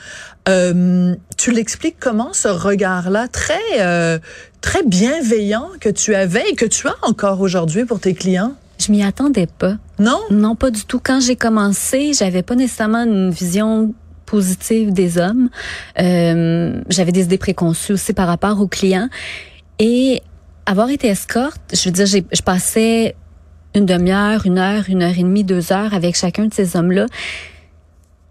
Euh, 0.48 1.14
tu 1.36 1.50
l'expliques 1.50 1.98
comment 2.00 2.32
ce 2.32 2.48
regard-là 2.48 3.28
très 3.28 3.58
euh, 3.80 4.18
très 4.60 4.82
bienveillant 4.82 5.68
que 5.78 5.90
tu 5.90 6.14
avais 6.14 6.44
et 6.50 6.54
que 6.54 6.64
tu 6.64 6.88
as 6.88 6.96
encore 7.02 7.40
aujourd'hui 7.40 7.84
pour 7.84 8.00
tes 8.00 8.14
clients? 8.14 8.54
Je 8.78 8.92
m'y 8.92 9.02
attendais 9.02 9.46
pas. 9.46 9.76
Non? 9.98 10.20
Non, 10.30 10.54
pas 10.54 10.70
du 10.70 10.84
tout. 10.84 11.00
Quand 11.02 11.20
j'ai 11.20 11.36
commencé, 11.36 12.12
j'avais 12.12 12.42
pas 12.42 12.54
nécessairement 12.54 13.02
une 13.04 13.30
vision 13.30 13.92
positive 14.24 14.92
des 14.92 15.18
hommes. 15.18 15.50
Euh, 15.98 16.80
j'avais 16.88 17.12
des 17.12 17.22
idées 17.22 17.38
préconçues 17.38 17.92
aussi 17.94 18.12
par 18.12 18.28
rapport 18.28 18.60
aux 18.60 18.68
clients. 18.68 19.08
Et 19.80 20.22
avoir 20.68 20.90
été 20.90 21.08
escorte, 21.08 21.62
je 21.72 21.88
veux 21.88 21.92
dire, 21.92 22.06
je 22.06 22.42
passais 22.42 23.16
une 23.74 23.86
demi-heure, 23.86 24.44
une 24.44 24.58
heure, 24.58 24.84
une 24.88 25.02
heure 25.02 25.16
et 25.16 25.22
demie, 25.22 25.42
deux 25.42 25.72
heures 25.72 25.94
avec 25.94 26.14
chacun 26.14 26.44
de 26.44 26.52
ces 26.52 26.76
hommes-là. 26.76 27.06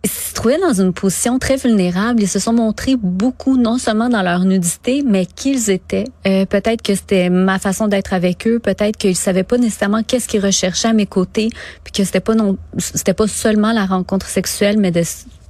Ils 0.04 0.10
se 0.10 0.36
trouvaient 0.36 0.60
dans 0.60 0.80
une 0.80 0.94
position 0.94 1.40
très 1.40 1.56
vulnérable. 1.56 2.22
Ils 2.22 2.28
se 2.28 2.38
sont 2.38 2.54
montrés 2.54 2.96
beaucoup, 2.96 3.58
non 3.58 3.80
seulement 3.80 4.08
dans 4.08 4.22
leur 4.22 4.42
nudité, 4.42 5.04
mais 5.04 5.26
qu'ils 5.26 5.72
étaient. 5.72 6.06
Euh, 6.28 6.46
peut-être 6.46 6.84
que 6.84 6.94
c'était 6.94 7.32
ma 7.32 7.58
façon 7.58 7.88
d'être 7.88 8.14
avec 8.14 8.46
eux. 8.46 8.60
Peut-être 8.60 8.98
qu'ils 8.98 9.16
savaient 9.16 9.44
pas 9.44 9.58
nécessairement 9.58 10.04
qu'est-ce 10.04 10.28
qu'ils 10.28 10.46
recherchaient 10.46 10.90
à 10.90 10.94
mes 10.94 11.08
côtés, 11.08 11.50
puis 11.84 11.92
que 11.92 12.04
c'était 12.04 12.20
pas 12.20 12.36
non, 12.36 12.58
c'était 12.78 13.16
pas 13.16 13.28
seulement 13.28 13.74
la 13.74 13.88
rencontre 13.88 14.28
sexuelle, 14.28 14.78
mais 14.78 14.92
de 14.92 15.02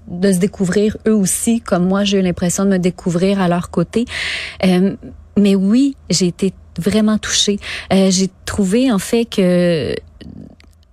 de 0.07 0.31
se 0.31 0.37
découvrir 0.37 0.95
eux 1.05 1.13
aussi, 1.13 1.59
comme 1.59 1.85
moi 1.85 2.05
j'ai 2.05 2.19
eu 2.19 2.21
l'impression 2.21 2.63
de 2.63 2.69
me 2.69 2.79
découvrir 2.79 3.41
à 3.41 3.49
leur 3.49 3.69
côté. 3.69 4.05
Euh, 4.65 4.95
mais 5.37 5.53
oui, 5.53 5.97
j'ai 6.09 6.27
été 6.27 6.53
vraiment 6.79 7.17
touchée. 7.17 7.59
Euh, 7.93 8.09
j'ai 8.11 8.29
trouvé 8.45 8.91
en 8.91 8.99
fait 8.99 9.25
que 9.25 9.93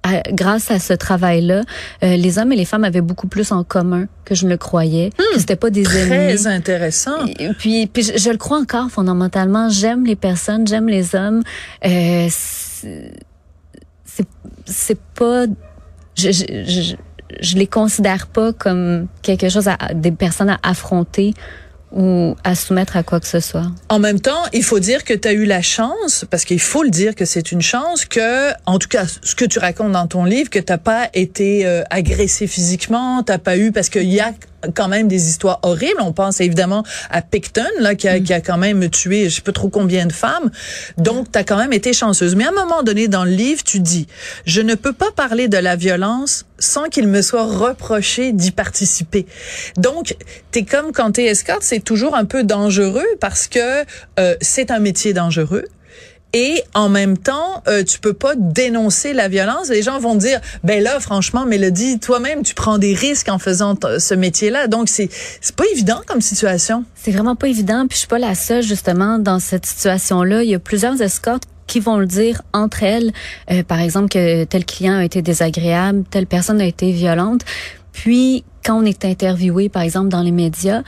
à- 0.06 0.20
grâce 0.32 0.70
à 0.70 0.78
ce 0.78 0.92
travail-là, 0.92 1.62
euh, 2.02 2.16
les 2.16 2.38
hommes 2.38 2.52
et 2.52 2.56
les 2.56 2.66
femmes 2.66 2.84
avaient 2.84 3.00
beaucoup 3.00 3.26
plus 3.26 3.52
en 3.52 3.64
commun 3.64 4.06
que 4.26 4.34
je 4.34 4.44
ne 4.44 4.50
le 4.50 4.58
croyais. 4.58 5.10
Que 5.16 5.40
C'était 5.40 5.56
pas 5.56 5.70
des 5.70 5.82
ennemis. 5.84 6.08
Très 6.36 6.46
intéressant. 6.46 7.24
Et 7.38 7.48
puis, 7.58 7.86
puis 7.86 8.02
je, 8.02 8.18
je 8.18 8.28
le 8.30 8.36
crois 8.36 8.58
encore 8.58 8.90
fondamentalement. 8.90 9.70
J'aime 9.70 10.04
les 10.04 10.16
personnes, 10.16 10.66
j'aime 10.66 10.88
les 10.88 11.14
hommes. 11.14 11.42
Euh, 11.86 12.26
c'est 12.30 13.12
c'est- 14.04 14.28
c'est 14.66 14.98
pas, 15.14 15.46
je, 16.16 16.30
je, 16.30 16.44
je, 16.66 16.94
je 17.40 17.56
les 17.56 17.66
considère 17.66 18.26
pas 18.28 18.52
comme 18.52 19.08
quelque 19.22 19.48
chose 19.48 19.66
à 19.68 19.94
des 19.94 20.12
personnes 20.12 20.50
à 20.50 20.58
affronter 20.62 21.32
ou 21.94 22.36
à 22.44 22.54
soumettre 22.54 22.96
à 22.96 23.02
quoi 23.02 23.20
que 23.20 23.26
ce 23.26 23.40
soit. 23.40 23.70
En 23.88 23.98
même 23.98 24.20
temps, 24.20 24.42
il 24.52 24.64
faut 24.64 24.80
dire 24.80 25.04
que 25.04 25.14
tu 25.14 25.28
as 25.28 25.32
eu 25.32 25.44
la 25.44 25.62
chance, 25.62 26.24
parce 26.30 26.44
qu'il 26.44 26.60
faut 26.60 26.82
le 26.82 26.90
dire 26.90 27.14
que 27.14 27.24
c'est 27.24 27.52
une 27.52 27.62
chance, 27.62 28.04
que, 28.04 28.50
en 28.66 28.78
tout 28.78 28.88
cas, 28.88 29.04
ce 29.06 29.34
que 29.34 29.44
tu 29.44 29.58
racontes 29.58 29.92
dans 29.92 30.06
ton 30.06 30.24
livre, 30.24 30.50
que 30.50 30.58
t'as 30.58 30.78
pas 30.78 31.08
été 31.14 31.66
euh, 31.66 31.82
agressé 31.90 32.46
physiquement, 32.46 33.22
t'as 33.22 33.38
pas 33.38 33.56
eu, 33.56 33.70
parce 33.72 33.88
qu'il 33.88 34.12
y 34.12 34.20
a 34.20 34.32
quand 34.74 34.88
même 34.88 35.08
des 35.08 35.28
histoires 35.28 35.60
horribles. 35.62 36.00
On 36.00 36.12
pense 36.12 36.40
évidemment 36.40 36.84
à 37.10 37.22
Picton, 37.22 37.62
là, 37.80 37.94
qui 37.94 38.08
a, 38.08 38.20
qui 38.20 38.32
a 38.32 38.40
quand 38.40 38.58
même 38.58 38.88
tué 38.90 39.28
je 39.28 39.36
sais 39.36 39.40
pas 39.42 39.52
trop 39.52 39.68
combien 39.68 40.06
de 40.06 40.12
femmes. 40.12 40.50
Donc, 40.98 41.30
tu 41.32 41.38
as 41.38 41.44
quand 41.44 41.56
même 41.56 41.72
été 41.72 41.92
chanceuse. 41.92 42.34
Mais 42.36 42.44
à 42.44 42.48
un 42.48 42.52
moment 42.52 42.82
donné 42.82 43.08
dans 43.08 43.24
le 43.24 43.30
livre, 43.30 43.62
tu 43.62 43.80
dis, 43.80 44.06
je 44.46 44.60
ne 44.60 44.74
peux 44.74 44.92
pas 44.92 45.10
parler 45.14 45.48
de 45.48 45.58
la 45.58 45.76
violence 45.76 46.46
sans 46.58 46.84
qu'il 46.84 47.08
me 47.08 47.22
soit 47.22 47.44
reproché 47.44 48.32
d'y 48.32 48.50
participer. 48.50 49.26
Donc, 49.76 50.16
t'es 50.50 50.64
comme 50.64 50.92
quand 50.92 51.12
t'es 51.12 51.24
escorte, 51.24 51.62
c'est 51.62 51.82
toujours 51.82 52.14
un 52.14 52.24
peu 52.24 52.44
dangereux 52.44 53.06
parce 53.20 53.48
que 53.48 53.84
euh, 54.18 54.34
c'est 54.40 54.70
un 54.70 54.78
métier 54.78 55.12
dangereux. 55.12 55.64
Et 56.36 56.62
en 56.74 56.88
même 56.88 57.16
temps, 57.16 57.62
euh, 57.68 57.84
tu 57.84 58.00
peux 58.00 58.12
pas 58.12 58.34
dénoncer 58.36 59.12
la 59.12 59.28
violence. 59.28 59.68
Les 59.68 59.82
gens 59.82 60.00
vont 60.00 60.16
dire, 60.16 60.40
ben 60.64 60.82
là, 60.82 60.98
franchement, 60.98 61.46
Mélodie, 61.46 62.00
toi-même, 62.00 62.42
tu 62.42 62.54
prends 62.54 62.76
des 62.78 62.92
risques 62.92 63.28
en 63.28 63.38
faisant 63.38 63.76
t- 63.76 64.00
ce 64.00 64.14
métier-là. 64.14 64.66
Donc, 64.66 64.88
c'est 64.88 65.08
c'est 65.40 65.54
pas 65.54 65.64
évident 65.72 66.00
comme 66.06 66.20
situation. 66.20 66.84
C'est 66.96 67.12
vraiment 67.12 67.36
pas 67.36 67.46
évident, 67.46 67.86
puis 67.86 67.94
je 67.94 68.00
suis 68.00 68.08
pas 68.08 68.18
la 68.18 68.34
seule 68.34 68.64
justement 68.64 69.20
dans 69.20 69.38
cette 69.38 69.64
situation-là. 69.64 70.42
Il 70.42 70.50
y 70.50 70.54
a 70.56 70.58
plusieurs 70.58 71.00
escortes 71.00 71.44
qui 71.68 71.78
vont 71.78 71.98
le 71.98 72.06
dire 72.06 72.42
entre 72.52 72.82
elles, 72.82 73.12
Euh, 73.50 73.62
par 73.62 73.80
exemple 73.80 74.08
que 74.08 74.44
tel 74.44 74.64
client 74.64 74.96
a 74.98 75.04
été 75.04 75.22
désagréable, 75.22 76.02
telle 76.10 76.26
personne 76.26 76.60
a 76.60 76.66
été 76.66 76.90
violente. 76.92 77.42
Puis 77.92 78.44
quand 78.64 78.82
on 78.82 78.84
est 78.84 79.04
interviewé, 79.04 79.68
par 79.68 79.82
exemple 79.82 80.08
dans 80.08 80.22
les 80.22 80.32
médias, 80.32 80.82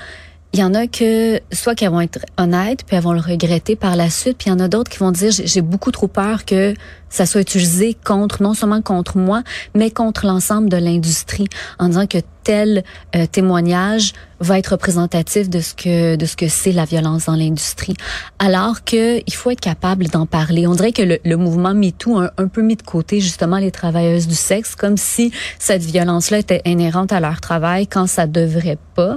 il 0.56 0.60
y 0.60 0.64
en 0.64 0.72
a 0.72 0.86
que 0.86 1.38
soit 1.52 1.74
qu'elles 1.74 1.90
vont 1.90 2.00
être 2.00 2.20
honnêtes 2.38 2.84
puis 2.86 2.96
elles 2.96 3.02
vont 3.02 3.12
le 3.12 3.20
regretter 3.20 3.76
par 3.76 3.94
la 3.94 4.08
suite, 4.08 4.38
puis 4.38 4.46
il 4.48 4.50
y 4.50 4.52
en 4.52 4.60
a 4.60 4.68
d'autres 4.68 4.90
qui 4.90 4.98
vont 4.98 5.12
dire 5.12 5.30
j'ai 5.30 5.46
j'ai 5.46 5.60
beaucoup 5.60 5.90
trop 5.90 6.08
peur 6.08 6.44
que 6.46 6.74
ça 7.16 7.26
soit 7.26 7.40
utilisé 7.40 7.96
contre 8.04 8.42
non 8.42 8.54
seulement 8.54 8.82
contre 8.82 9.16
moi, 9.18 9.42
mais 9.74 9.90
contre 9.90 10.26
l'ensemble 10.26 10.68
de 10.68 10.76
l'industrie 10.76 11.48
en 11.78 11.88
disant 11.88 12.06
que 12.06 12.18
tel 12.44 12.84
euh, 13.16 13.26
témoignage 13.26 14.12
va 14.38 14.58
être 14.58 14.68
représentatif 14.68 15.50
de 15.50 15.60
ce 15.60 15.74
que 15.74 16.14
de 16.14 16.26
ce 16.26 16.36
que 16.36 16.46
c'est 16.46 16.70
la 16.70 16.84
violence 16.84 17.24
dans 17.24 17.34
l'industrie. 17.34 17.96
Alors 18.38 18.84
que 18.84 19.18
il 19.26 19.34
faut 19.34 19.50
être 19.50 19.60
capable 19.60 20.06
d'en 20.08 20.26
parler. 20.26 20.66
On 20.68 20.74
dirait 20.74 20.92
que 20.92 21.02
le, 21.02 21.18
le 21.24 21.36
mouvement 21.36 21.74
MeToo 21.74 22.18
a 22.18 22.24
un, 22.26 22.30
un 22.44 22.46
peu 22.46 22.62
mis 22.62 22.76
de 22.76 22.82
côté 22.82 23.20
justement 23.20 23.58
les 23.58 23.72
travailleuses 23.72 24.28
du 24.28 24.34
sexe, 24.36 24.76
comme 24.76 24.96
si 24.96 25.32
cette 25.58 25.82
violence-là 25.82 26.38
était 26.38 26.60
inhérente 26.66 27.12
à 27.12 27.18
leur 27.18 27.40
travail 27.40 27.86
quand 27.88 28.06
ça 28.06 28.26
devrait 28.28 28.78
pas. 28.94 29.16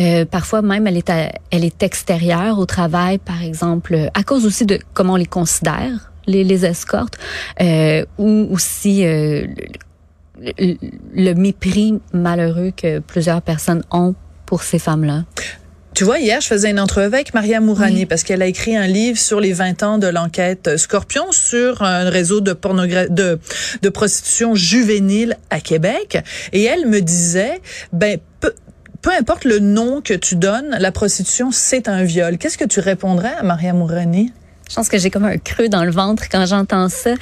Euh, 0.00 0.24
parfois 0.24 0.62
même 0.62 0.86
elle 0.86 0.96
est 0.96 1.10
à- 1.10 1.32
elle 1.50 1.64
est 1.64 1.82
extérieure 1.82 2.58
au 2.58 2.64
travail, 2.66 3.18
par 3.18 3.42
exemple, 3.42 4.08
à 4.14 4.22
cause 4.22 4.46
aussi 4.46 4.64
de 4.64 4.78
comment 4.94 5.14
on 5.14 5.16
les 5.16 5.26
considère 5.26 6.12
les, 6.30 6.44
les 6.44 6.64
escortes, 6.64 7.18
euh, 7.60 8.04
ou 8.18 8.48
aussi 8.50 9.04
euh, 9.04 9.46
le, 10.58 11.34
mépris 11.34 12.00
malheureux 12.12 12.72
que 12.76 13.00
plusieurs 13.00 13.42
personnes 13.42 13.82
ont 13.90 14.14
pour 14.46 14.62
ces 14.62 14.78
femmes-là. 14.78 15.24
Tu 15.92 16.04
vois, 16.04 16.20
hier, 16.20 16.40
je 16.40 16.46
faisais 16.46 16.70
une 16.70 16.78
entrevue 16.78 17.14
avec 17.14 17.34
Maria 17.34 17.60
Mourani 17.60 18.00
Oui. 18.00 18.06
parce 18.06 18.22
qu'elle 18.22 18.42
a 18.42 18.46
écrit 18.46 18.76
un 18.76 18.86
livre 18.86 19.18
sur 19.18 19.40
les 19.40 19.52
20 19.52 19.82
ans 19.82 19.98
de 19.98 20.06
l'enquête 20.06 20.76
Scorpion 20.76 21.32
sur 21.32 21.82
un 21.82 22.08
réseau 22.08 22.40
de, 22.40 22.52
pornogra 22.52 23.08
de, 23.08 23.40
de 23.82 23.88
prostitution 23.88 24.54
juvénile 24.54 25.36
à 25.50 25.60
Québec. 25.60 26.18
Et 26.52 26.62
elle 26.62 26.86
me 26.86 27.00
disait, 27.00 27.60
ben, 27.92 28.18
peu, 28.38 28.54
peu 29.02 29.10
importe 29.10 29.44
le 29.44 29.58
nom 29.58 30.00
que 30.00 30.14
tu 30.14 30.36
donnes, 30.36 30.76
la 30.78 30.92
prostitution, 30.92 31.50
c'est 31.50 31.88
un 31.88 32.04
viol. 32.04 32.38
Qu'est-ce 32.38 32.58
que 32.58 32.64
tu 32.64 32.80
répondrais 32.80 33.34
à 33.34 33.42
Maria 33.42 33.72
Mourani? 33.72 34.32
Je 34.70 34.74
pense 34.76 34.88
que 34.88 34.98
j'ai 34.98 35.10
comme 35.10 35.24
un 35.24 35.36
creux 35.36 35.68
dans 35.68 35.84
le 35.84 35.90
ventre 35.90 36.28
quand 36.30 36.46
j'entends 36.46 36.88
ça. 36.88 37.14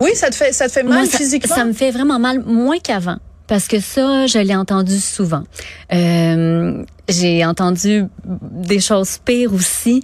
Oui, 0.00 0.10
ça 0.14 0.30
te 0.30 0.34
fait, 0.34 0.52
ça 0.52 0.66
te 0.66 0.72
fait 0.72 0.82
mal 0.82 1.00
Moi, 1.00 1.06
ça, 1.06 1.18
physiquement? 1.18 1.54
ça 1.54 1.64
me 1.64 1.74
fait 1.74 1.90
vraiment 1.90 2.18
mal, 2.18 2.42
moins 2.44 2.78
qu'avant. 2.78 3.18
Parce 3.46 3.68
que 3.68 3.78
ça, 3.78 4.26
je 4.26 4.38
l'ai 4.38 4.56
entendu 4.56 4.98
souvent. 4.98 5.44
Euh, 5.92 6.82
j'ai 7.08 7.44
entendu 7.44 8.04
des 8.24 8.80
choses 8.80 9.18
pires 9.18 9.52
aussi. 9.52 10.02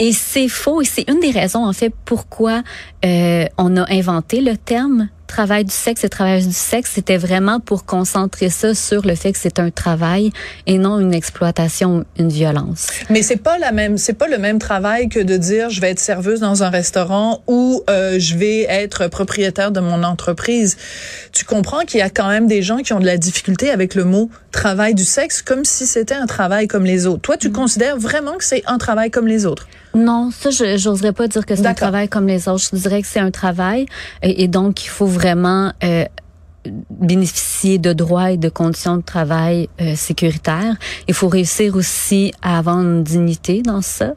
Et 0.00 0.12
c'est 0.12 0.48
faux. 0.48 0.82
Et 0.82 0.84
c'est 0.84 1.08
une 1.08 1.20
des 1.20 1.30
raisons, 1.30 1.64
en 1.64 1.72
fait, 1.72 1.92
pourquoi 2.04 2.62
euh, 3.04 3.44
on 3.56 3.76
a 3.76 3.92
inventé 3.92 4.40
le 4.40 4.56
terme 4.56 5.08
travail 5.30 5.64
du 5.64 5.72
sexe 5.72 6.04
et 6.04 6.08
travail 6.08 6.44
du 6.44 6.52
sexe, 6.52 6.92
c'était 6.94 7.16
vraiment 7.16 7.60
pour 7.60 7.84
concentrer 7.84 8.50
ça 8.50 8.74
sur 8.74 9.06
le 9.06 9.14
fait 9.14 9.32
que 9.32 9.38
c'est 9.38 9.58
un 9.58 9.70
travail 9.70 10.32
et 10.66 10.76
non 10.76 10.98
une 10.98 11.14
exploitation, 11.14 12.04
une 12.18 12.28
violence. 12.28 12.88
Mais 13.08 13.22
c'est 13.22 13.36
pas 13.36 13.56
la 13.58 13.72
même, 13.72 13.96
c'est 13.96 14.14
pas 14.14 14.28
le 14.28 14.38
même 14.38 14.58
travail 14.58 15.08
que 15.08 15.20
de 15.20 15.36
dire 15.36 15.70
je 15.70 15.80
vais 15.80 15.90
être 15.90 16.00
serveuse 16.00 16.40
dans 16.40 16.62
un 16.62 16.70
restaurant 16.70 17.42
ou 17.46 17.82
euh, 17.88 18.18
je 18.18 18.36
vais 18.36 18.62
être 18.68 19.08
propriétaire 19.08 19.70
de 19.70 19.80
mon 19.80 20.02
entreprise. 20.02 20.76
Tu 21.32 21.44
comprends 21.44 21.80
qu'il 21.80 22.00
y 22.00 22.02
a 22.02 22.10
quand 22.10 22.28
même 22.28 22.48
des 22.48 22.62
gens 22.62 22.78
qui 22.78 22.92
ont 22.92 23.00
de 23.00 23.06
la 23.06 23.16
difficulté 23.16 23.70
avec 23.70 23.94
le 23.94 24.04
mot 24.04 24.30
travail 24.50 24.94
du 24.94 25.04
sexe 25.04 25.42
comme 25.42 25.64
si 25.64 25.86
c'était 25.86 26.14
un 26.14 26.26
travail 26.26 26.66
comme 26.66 26.84
les 26.84 27.06
autres. 27.06 27.22
Toi, 27.22 27.36
tu 27.36 27.48
mm. 27.48 27.52
considères 27.52 27.96
vraiment 27.96 28.36
que 28.36 28.44
c'est 28.44 28.62
un 28.66 28.78
travail 28.78 29.10
comme 29.10 29.28
les 29.28 29.46
autres? 29.46 29.68
Non, 29.94 30.30
ça, 30.30 30.50
je 30.50 30.76
j'oserais 30.76 31.12
pas 31.12 31.28
dire 31.28 31.44
que 31.44 31.56
c'est 31.56 31.66
un 31.66 31.74
travail 31.74 32.08
comme 32.08 32.26
les 32.26 32.48
autres. 32.48 32.64
Je 32.72 32.76
dirais 32.76 33.02
que 33.02 33.08
c'est 33.08 33.20
un 33.20 33.30
travail 33.30 33.86
et, 34.22 34.48
donc 34.48 34.84
il 34.84 34.88
faut 34.88 35.06
vraiment 35.06 35.72
euh, 35.82 36.04
bénéficier 36.90 37.78
de 37.78 37.92
droits 37.92 38.32
et 38.32 38.36
de 38.36 38.48
conditions 38.48 38.96
de 38.96 39.02
travail 39.02 39.68
euh, 39.80 39.94
sécuritaires. 39.96 40.76
Il 41.08 41.14
faut 41.14 41.28
réussir 41.28 41.74
aussi 41.76 42.32
à 42.42 42.58
avoir 42.58 42.80
une 42.80 43.02
dignité 43.02 43.62
dans 43.62 43.82
ça. 43.82 44.12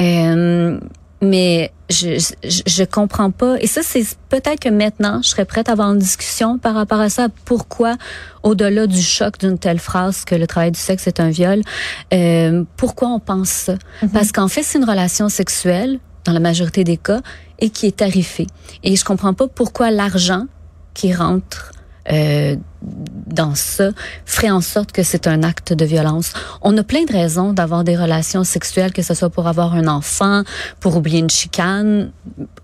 Euh, 0.00 0.78
mais 1.24 1.72
je, 1.90 2.18
je, 2.44 2.62
je 2.66 2.84
comprends 2.84 3.30
pas. 3.30 3.56
Et 3.60 3.66
ça, 3.66 3.82
c'est 3.82 4.04
peut-être 4.28 4.60
que 4.60 4.68
maintenant, 4.68 5.20
je 5.22 5.28
serais 5.28 5.44
prête 5.44 5.68
à 5.68 5.72
avoir 5.72 5.92
une 5.92 5.98
discussion 5.98 6.58
par 6.58 6.74
rapport 6.74 7.00
à 7.00 7.08
ça. 7.08 7.28
Pourquoi, 7.44 7.96
au-delà 8.42 8.86
du 8.86 9.02
choc 9.02 9.38
d'une 9.38 9.58
telle 9.58 9.78
phrase 9.78 10.24
que 10.24 10.34
le 10.34 10.46
travail 10.46 10.70
du 10.70 10.80
sexe 10.80 11.06
est 11.06 11.20
un 11.20 11.30
viol, 11.30 11.62
euh, 12.12 12.64
pourquoi 12.76 13.08
on 13.08 13.20
pense 13.20 13.48
ça? 13.48 13.74
Mm-hmm. 13.74 14.08
Parce 14.12 14.32
qu'en 14.32 14.48
fait, 14.48 14.62
c'est 14.62 14.78
une 14.78 14.88
relation 14.88 15.28
sexuelle, 15.28 15.98
dans 16.24 16.32
la 16.32 16.40
majorité 16.40 16.84
des 16.84 16.96
cas, 16.96 17.20
et 17.58 17.70
qui 17.70 17.86
est 17.86 17.96
tarifée. 17.96 18.46
Et 18.82 18.96
je 18.96 19.04
comprends 19.04 19.34
pas 19.34 19.48
pourquoi 19.48 19.90
l'argent 19.90 20.46
qui 20.94 21.12
rentre 21.12 21.73
euh, 22.10 22.56
dans 22.82 23.54
ça 23.54 23.90
ferait 24.26 24.50
en 24.50 24.60
sorte 24.60 24.92
que 24.92 25.02
c'est 25.02 25.26
un 25.26 25.42
acte 25.42 25.72
de 25.72 25.84
violence. 25.84 26.32
On 26.62 26.76
a 26.76 26.82
plein 26.82 27.04
de 27.04 27.12
raisons 27.12 27.52
d'avoir 27.52 27.84
des 27.84 27.96
relations 27.96 28.44
sexuelles, 28.44 28.92
que 28.92 29.02
ce 29.02 29.14
soit 29.14 29.30
pour 29.30 29.46
avoir 29.46 29.74
un 29.74 29.88
enfant, 29.88 30.42
pour 30.80 30.96
oublier 30.96 31.18
une 31.20 31.30
chicane 31.30 32.10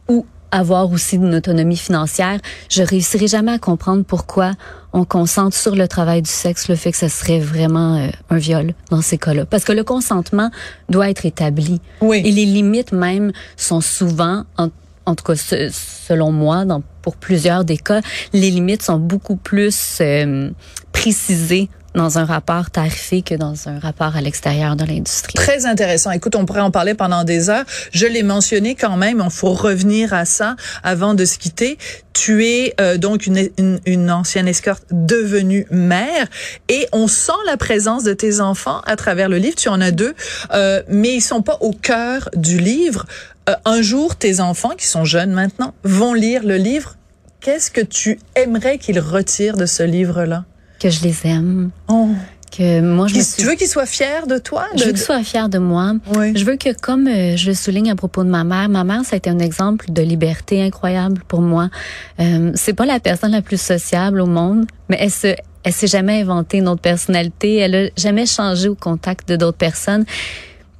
ou 0.08 0.26
avoir 0.50 0.90
aussi 0.90 1.16
une 1.16 1.34
autonomie 1.34 1.76
financière. 1.76 2.40
Je 2.68 2.82
réussirai 2.82 3.28
jamais 3.28 3.52
à 3.52 3.58
comprendre 3.58 4.04
pourquoi 4.04 4.52
on 4.92 5.04
concentre 5.04 5.56
sur 5.56 5.76
le 5.76 5.86
travail 5.86 6.22
du 6.22 6.30
sexe 6.30 6.68
le 6.68 6.74
fait 6.74 6.90
que 6.90 6.98
ce 6.98 7.08
serait 7.08 7.38
vraiment 7.38 7.96
euh, 7.96 8.08
un 8.30 8.38
viol 8.38 8.74
dans 8.90 9.02
ces 9.02 9.18
cas-là. 9.18 9.46
Parce 9.46 9.64
que 9.64 9.72
le 9.72 9.84
consentement 9.84 10.50
doit 10.88 11.08
être 11.08 11.24
établi. 11.24 11.80
Oui. 12.00 12.22
Et 12.24 12.32
les 12.32 12.44
limites 12.44 12.92
même 12.92 13.32
sont 13.56 13.80
souvent, 13.80 14.44
en, 14.58 14.68
en 15.06 15.14
tout 15.14 15.24
cas 15.24 15.36
selon 15.36 16.32
moi, 16.32 16.64
dans 16.64 16.82
pour 17.02 17.16
plusieurs 17.16 17.64
des 17.64 17.78
cas, 17.78 18.00
les 18.32 18.50
limites 18.50 18.82
sont 18.82 18.98
beaucoup 18.98 19.36
plus 19.36 19.98
euh, 20.00 20.50
précisées 20.92 21.68
dans 21.94 22.18
un 22.18 22.24
rapport 22.24 22.70
tarifé 22.70 23.22
que 23.22 23.34
dans 23.34 23.68
un 23.68 23.78
rapport 23.78 24.16
à 24.16 24.20
l'extérieur 24.20 24.76
de 24.76 24.84
l'industrie. 24.84 25.34
Très 25.34 25.66
intéressant. 25.66 26.10
Écoute, 26.12 26.36
on 26.36 26.46
pourrait 26.46 26.60
en 26.60 26.70
parler 26.70 26.94
pendant 26.94 27.24
des 27.24 27.50
heures. 27.50 27.64
Je 27.92 28.06
l'ai 28.06 28.22
mentionné 28.22 28.74
quand 28.74 28.96
même, 28.96 29.22
il 29.24 29.30
faut 29.30 29.52
revenir 29.52 30.14
à 30.14 30.24
ça 30.24 30.56
avant 30.82 31.14
de 31.14 31.24
se 31.24 31.38
quitter. 31.38 31.78
Tu 32.12 32.44
es 32.44 32.74
euh, 32.80 32.96
donc 32.96 33.26
une, 33.26 33.48
une, 33.56 33.80
une, 33.86 34.10
ancienne 34.10 34.48
escorte 34.48 34.84
devenue 34.90 35.66
mère 35.70 36.26
et 36.68 36.86
on 36.92 37.06
sent 37.06 37.32
la 37.46 37.56
présence 37.56 38.04
de 38.04 38.12
tes 38.12 38.40
enfants 38.40 38.80
à 38.86 38.96
travers 38.96 39.28
le 39.28 39.38
livre. 39.38 39.56
Tu 39.56 39.68
en 39.68 39.80
as 39.80 39.90
deux, 39.90 40.14
euh, 40.52 40.82
mais 40.88 41.14
ils 41.14 41.20
sont 41.20 41.42
pas 41.42 41.58
au 41.60 41.72
cœur 41.72 42.28
du 42.34 42.58
livre. 42.58 43.06
Euh, 43.48 43.54
un 43.64 43.82
jour, 43.82 44.16
tes 44.16 44.40
enfants, 44.40 44.70
qui 44.76 44.86
sont 44.86 45.04
jeunes 45.04 45.32
maintenant, 45.32 45.74
vont 45.82 46.14
lire 46.14 46.44
le 46.44 46.56
livre. 46.56 46.96
Qu'est-ce 47.40 47.70
que 47.70 47.80
tu 47.80 48.18
aimerais 48.36 48.78
qu'ils 48.78 49.00
retirent 49.00 49.56
de 49.56 49.66
ce 49.66 49.82
livre-là? 49.82 50.44
Que 50.78 50.90
je 50.90 51.02
les 51.02 51.16
aime. 51.24 51.70
Oh. 51.88 52.08
Que 52.56 52.80
moi, 52.80 53.06
je 53.06 53.14
Tu 53.14 53.46
veux 53.46 53.54
qu'ils 53.54 53.68
soient 53.68 53.86
fiers 53.86 54.26
de 54.28 54.38
toi? 54.38 54.66
Je 54.76 54.84
veux 54.84 54.90
qu'ils 54.90 55.00
soient 55.00 55.22
fiers 55.22 55.48
de 55.48 55.58
moi. 55.58 55.94
Oui. 56.16 56.36
Je 56.36 56.44
veux 56.44 56.56
que, 56.56 56.78
comme 56.78 57.06
euh, 57.06 57.36
je 57.36 57.48
le 57.48 57.54
souligne 57.54 57.90
à 57.90 57.96
propos 57.96 58.24
de 58.24 58.28
ma 58.28 58.44
mère, 58.44 58.68
ma 58.68 58.82
mère, 58.82 59.04
ça 59.04 59.14
a 59.14 59.16
été 59.18 59.30
un 59.30 59.38
exemple 59.38 59.86
de 59.90 60.02
liberté 60.02 60.62
incroyable 60.62 61.22
pour 61.28 61.40
moi. 61.40 61.70
Euh, 62.18 62.50
c'est 62.56 62.72
pas 62.74 62.86
la 62.86 62.98
personne 62.98 63.30
la 63.30 63.42
plus 63.42 63.60
sociable 63.60 64.20
au 64.20 64.26
monde, 64.26 64.66
mais 64.88 64.96
elle 65.00 65.12
se, 65.12 65.34
elle 65.62 65.72
s'est 65.72 65.86
jamais 65.86 66.20
inventée 66.20 66.58
une 66.58 66.68
autre 66.68 66.82
personnalité. 66.82 67.56
Elle 67.56 67.74
a 67.74 67.88
jamais 67.96 68.26
changé 68.26 68.68
au 68.68 68.74
contact 68.74 69.28
de 69.28 69.36
d'autres 69.36 69.58
personnes. 69.58 70.04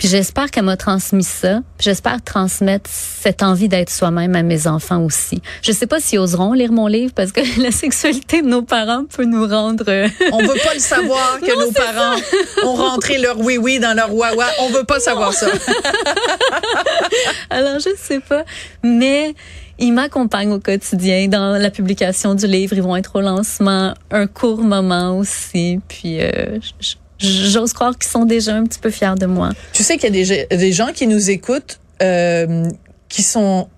Puis 0.00 0.08
j'espère 0.08 0.50
qu'elle 0.50 0.64
m'a 0.64 0.78
transmis 0.78 1.22
ça. 1.22 1.60
J'espère 1.78 2.22
transmettre 2.22 2.88
cette 2.90 3.42
envie 3.42 3.68
d'être 3.68 3.90
soi-même 3.90 4.34
à 4.34 4.42
mes 4.42 4.66
enfants 4.66 5.04
aussi. 5.04 5.42
Je 5.60 5.72
sais 5.72 5.86
pas 5.86 6.00
s'ils 6.00 6.18
oseront 6.18 6.54
lire 6.54 6.72
mon 6.72 6.86
livre 6.86 7.12
parce 7.14 7.32
que 7.32 7.42
la 7.62 7.70
sexualité 7.70 8.40
de 8.40 8.46
nos 8.46 8.62
parents 8.62 9.04
peut 9.04 9.26
nous 9.26 9.46
rendre. 9.46 9.84
Euh, 9.88 10.08
On 10.32 10.38
veut 10.38 10.58
pas 10.64 10.72
le 10.72 10.80
savoir 10.80 11.38
que 11.40 11.54
Non, 11.54 11.66
nos 11.66 11.72
parents 11.72 12.16
ont 12.64 12.74
rentré 12.76 13.18
leur 13.18 13.38
oui 13.40 13.58
oui 13.58 13.78
dans 13.78 13.94
leur 13.94 14.14
wawa. 14.14 14.46
On 14.60 14.70
veut 14.70 14.84
pas 14.84 15.00
savoir 15.00 15.34
ça. 15.34 15.48
Alors 17.50 17.78
je 17.78 17.90
sais 17.98 18.20
pas, 18.20 18.44
mais 18.82 19.34
ils 19.78 19.92
m'accompagnent 19.92 20.52
au 20.52 20.60
quotidien 20.60 21.28
dans 21.28 21.58
la 21.60 21.70
publication 21.70 22.34
du 22.34 22.46
livre. 22.46 22.72
Ils 22.74 22.82
vont 22.82 22.96
être 22.96 23.16
au 23.16 23.20
lancement, 23.20 23.92
un 24.10 24.26
court 24.26 24.62
moment 24.62 25.18
aussi. 25.18 25.78
Puis 25.88 26.22
euh, 26.22 26.58
je- 26.80 26.94
j'ose 27.20 27.72
croire 27.72 27.96
qu'ils 27.96 28.10
sont 28.10 28.24
déjà 28.24 28.54
un 28.54 28.64
petit 28.64 28.78
peu 28.78 28.90
fiers 28.90 29.14
de 29.18 29.26
moi. 29.26 29.50
Tu 29.72 29.82
sais 29.82 29.96
qu'il 29.98 30.14
y 30.14 30.32
a 30.32 30.46
des, 30.46 30.56
des 30.56 30.72
gens 30.72 30.92
qui 30.92 31.06
nous 31.06 31.30
écoutent 31.30 31.78
euh, 32.02 32.68
qui 33.08 33.22
sont 33.22 33.68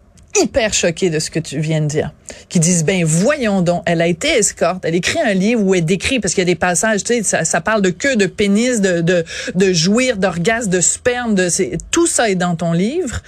hyper 0.40 0.72
choqués 0.72 1.11
de 1.11 1.18
ce 1.18 1.31
que 1.31 1.38
tu 1.38 1.61
viens 1.61 1.81
de 1.81 1.87
dire, 1.87 2.12
qui 2.48 2.59
disent 2.59 2.85
ben 2.85 3.05
voyons 3.05 3.61
donc, 3.62 3.83
elle 3.87 4.00
a 4.00 4.07
été 4.07 4.28
escorte, 4.28 4.85
elle 4.85 4.94
écrit 4.94 5.20
un 5.20 5.35
livre 5.35 5.62
où 5.62 5.74
elle 5.74 5.85
décrit 5.85 6.20
parce 6.20 6.35
qu'il 6.35 6.42
y 6.42 6.46
a 6.48 6.52
des 6.52 6.55
passages, 6.55 7.05
tu 7.05 7.14
sais, 7.14 7.22
ça, 7.22 7.44
ça 7.44 7.61
parle 7.61 7.83
de 7.83 7.90
queue, 7.90 8.16
de 8.16 8.26
pénis, 8.26 8.81
de 8.81 9.00
de, 9.00 9.24
de 9.55 9.72
jouir, 9.72 10.16
d'orgasme, 10.16 10.70
de 10.70 10.81
sperme, 10.81 11.35
de 11.35 11.48
tout 11.90 12.07
ça 12.07 12.31
est 12.31 12.35
dans 12.35 12.57
ton 12.57 12.72
livre. 12.72 13.22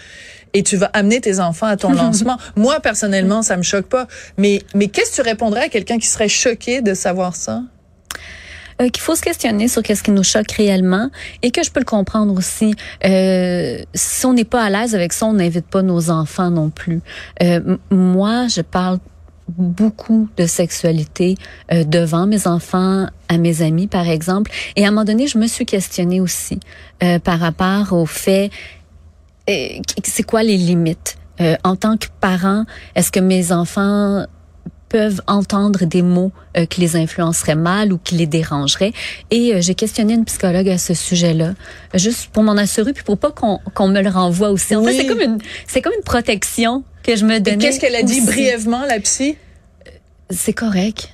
Et 0.56 0.62
tu 0.62 0.76
vas 0.76 0.86
amener 0.92 1.20
tes 1.20 1.40
enfants 1.40 1.66
à 1.66 1.76
ton 1.76 1.92
lancement. 1.92 2.38
Moi, 2.54 2.78
personnellement, 2.78 3.42
ça 3.42 3.56
me 3.56 3.64
choque 3.64 3.86
pas. 3.86 4.06
Mais, 4.38 4.62
mais 4.74 4.86
qu'est-ce 4.86 5.10
que 5.10 5.16
tu 5.16 5.22
répondrais 5.22 5.62
à 5.62 5.68
quelqu'un 5.68 5.98
qui 5.98 6.06
serait 6.06 6.28
choqué 6.28 6.80
de 6.80 6.94
savoir 6.94 7.34
ça? 7.34 7.62
Euh, 8.80 8.88
qu'il 8.88 9.02
faut 9.02 9.14
se 9.14 9.22
questionner 9.22 9.68
sur 9.68 9.82
qu'est-ce 9.82 10.02
qui 10.02 10.10
nous 10.10 10.24
choque 10.24 10.50
réellement 10.52 11.10
et 11.42 11.50
que 11.50 11.62
je 11.62 11.70
peux 11.70 11.80
le 11.80 11.84
comprendre 11.84 12.36
aussi. 12.36 12.74
Euh, 13.04 13.78
si 13.94 14.26
on 14.26 14.32
n'est 14.32 14.44
pas 14.44 14.62
à 14.64 14.70
l'aise 14.70 14.94
avec 14.94 15.12
ça, 15.12 15.26
on 15.26 15.34
n'invite 15.34 15.66
pas 15.66 15.82
nos 15.82 16.10
enfants 16.10 16.50
non 16.50 16.70
plus. 16.70 17.00
Euh, 17.42 17.76
moi, 17.90 18.48
je 18.48 18.62
parle 18.62 18.98
beaucoup 19.48 20.28
de 20.36 20.46
sexualité 20.46 21.36
euh, 21.72 21.84
devant 21.84 22.26
mes 22.26 22.46
enfants, 22.46 23.06
à 23.28 23.38
mes 23.38 23.62
amis 23.62 23.86
par 23.86 24.08
exemple. 24.08 24.50
Et 24.76 24.84
à 24.84 24.88
un 24.88 24.90
moment 24.90 25.04
donné, 25.04 25.26
je 25.26 25.38
me 25.38 25.46
suis 25.46 25.66
questionnée 25.66 26.20
aussi 26.20 26.58
euh, 27.02 27.18
par 27.18 27.38
rapport 27.38 27.92
au 27.92 28.06
fait, 28.06 28.50
euh, 29.48 29.68
c'est 30.02 30.22
quoi 30.22 30.42
les 30.42 30.56
limites? 30.56 31.18
Euh, 31.40 31.56
en 31.64 31.74
tant 31.74 31.96
que 31.96 32.06
parent, 32.20 32.64
est-ce 32.94 33.10
que 33.10 33.18
mes 33.18 33.50
enfants 33.50 34.24
peuvent 34.94 35.22
entendre 35.26 35.86
des 35.86 36.02
mots 36.02 36.30
euh, 36.56 36.66
qui 36.66 36.80
les 36.80 36.94
influenceraient 36.94 37.56
mal 37.56 37.92
ou 37.92 37.98
qui 37.98 38.14
les 38.14 38.28
dérangeraient. 38.28 38.92
Et 39.32 39.52
euh, 39.52 39.60
j'ai 39.60 39.74
questionné 39.74 40.14
une 40.14 40.24
psychologue 40.24 40.68
à 40.68 40.78
ce 40.78 40.94
sujet-là, 40.94 41.54
juste 41.94 42.28
pour 42.32 42.44
m'en 42.44 42.52
assurer, 42.52 42.92
puis 42.92 43.02
pour 43.02 43.18
pas 43.18 43.32
qu'on 43.32 43.58
qu'on 43.74 43.88
me 43.88 44.00
le 44.00 44.08
renvoie 44.08 44.50
aussi. 44.50 44.76
En 44.76 44.84
Oui. 44.84 44.92
fait, 44.92 44.98
c'est 45.02 45.06
comme 45.08 45.20
une 45.20 45.38
c'est 45.66 45.82
comme 45.82 45.94
une 45.98 46.04
protection 46.04 46.84
que 47.02 47.16
je 47.16 47.24
me 47.24 47.40
donnais. 47.40 47.58
qu'est-ce 47.58 47.80
qu'elle 47.80 47.96
a 47.96 48.04
dit 48.04 48.18
aussi. 48.20 48.26
brièvement, 48.26 48.84
la 48.86 49.00
psy? 49.00 49.36
C'est 50.30 50.52
correct. 50.52 51.10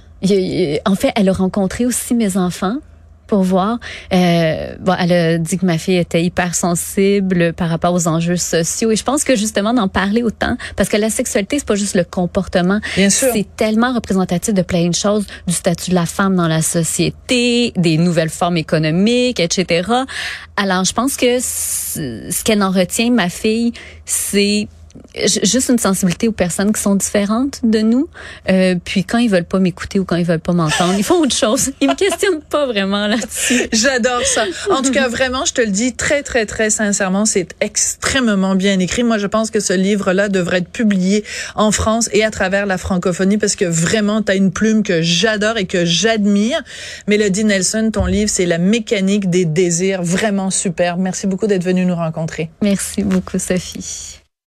En 0.84 0.94
fait, 0.94 1.12
elle 1.16 1.30
a 1.30 1.32
rencontré 1.32 1.86
aussi 1.86 2.14
mes 2.14 2.36
enfants 2.36 2.76
pour 3.30 3.44
voir. 3.44 3.78
Euh, 4.12 4.74
bon, 4.80 4.92
elle 4.98 5.12
a 5.12 5.38
dit 5.38 5.56
que 5.56 5.64
ma 5.64 5.78
fille 5.78 5.98
était 5.98 6.20
hyper 6.20 6.56
sensible 6.56 7.52
par 7.52 7.68
rapport 7.68 7.94
aux 7.94 8.08
enjeux 8.08 8.36
sociaux 8.36 8.90
et 8.90 8.96
je 8.96 9.04
pense 9.04 9.22
que 9.22 9.36
justement 9.36 9.72
d'en 9.72 9.86
parler 9.86 10.24
autant 10.24 10.56
parce 10.74 10.88
que 10.88 10.96
la 10.96 11.10
sexualité 11.10 11.60
c'est 11.60 11.64
pas 11.64 11.76
juste 11.76 11.94
le 11.94 12.02
comportement, 12.02 12.80
c'est 13.08 13.46
tellement 13.56 13.92
représentatif 13.92 14.52
de 14.52 14.62
plein 14.62 14.88
de 14.88 14.96
choses, 14.96 15.26
du 15.46 15.54
statut 15.54 15.90
de 15.90 15.94
la 15.94 16.06
femme 16.06 16.34
dans 16.34 16.48
la 16.48 16.60
société, 16.60 17.72
des 17.76 17.98
nouvelles 17.98 18.30
formes 18.30 18.56
économiques, 18.56 19.38
etc. 19.38 19.88
Alors 20.56 20.82
je 20.82 20.92
pense 20.92 21.16
que 21.16 21.38
ce 21.38 22.42
qu'elle 22.42 22.64
en 22.64 22.72
retient, 22.72 23.12
ma 23.12 23.28
fille, 23.28 23.72
c'est 24.04 24.66
juste 25.14 25.68
une 25.68 25.78
sensibilité 25.78 26.28
aux 26.28 26.32
personnes 26.32 26.72
qui 26.72 26.80
sont 26.80 26.94
différentes 26.94 27.60
de 27.62 27.80
nous. 27.80 28.08
Euh, 28.48 28.74
puis 28.84 29.04
quand 29.04 29.18
ils 29.18 29.30
veulent 29.30 29.44
pas 29.44 29.58
m'écouter 29.58 29.98
ou 29.98 30.04
quand 30.04 30.16
ils 30.16 30.24
veulent 30.24 30.40
pas 30.40 30.52
m'entendre, 30.52 30.94
ils 30.96 31.04
font 31.04 31.20
autre 31.20 31.34
chose. 31.34 31.70
Ils 31.80 31.88
me 31.88 31.94
questionnent 31.94 32.42
pas 32.42 32.66
vraiment 32.66 33.06
là-dessus. 33.06 33.68
J'adore 33.72 34.22
ça. 34.24 34.44
En 34.70 34.82
tout 34.82 34.90
cas, 34.90 35.08
vraiment, 35.08 35.44
je 35.44 35.52
te 35.52 35.60
le 35.60 35.68
dis 35.68 35.94
très, 35.94 36.22
très, 36.22 36.46
très 36.46 36.70
sincèrement, 36.70 37.26
c'est 37.26 37.48
extrêmement 37.60 38.54
bien 38.54 38.78
écrit. 38.78 39.02
Moi, 39.02 39.18
je 39.18 39.26
pense 39.26 39.50
que 39.50 39.60
ce 39.60 39.72
livre-là 39.72 40.28
devrait 40.28 40.58
être 40.58 40.70
publié 40.70 41.24
en 41.54 41.70
France 41.72 42.08
et 42.12 42.24
à 42.24 42.30
travers 42.30 42.66
la 42.66 42.78
francophonie 42.78 43.38
parce 43.38 43.56
que 43.56 43.64
vraiment, 43.64 44.22
tu 44.22 44.32
as 44.32 44.36
une 44.36 44.50
plume 44.50 44.82
que 44.82 45.02
j'adore 45.02 45.56
et 45.56 45.66
que 45.66 45.84
j'admire. 45.84 46.62
Mélodie 47.06 47.44
Nelson, 47.44 47.90
ton 47.92 48.06
livre, 48.06 48.30
c'est 48.30 48.46
La 48.46 48.58
mécanique 48.58 49.30
des 49.30 49.44
désirs. 49.44 50.02
Vraiment 50.02 50.50
super. 50.50 50.96
Merci 50.96 51.26
beaucoup 51.26 51.46
d'être 51.46 51.64
venu 51.64 51.84
nous 51.84 51.94
rencontrer. 51.96 52.50
Merci 52.62 53.02
beaucoup, 53.02 53.38
Sophie. 53.38 54.19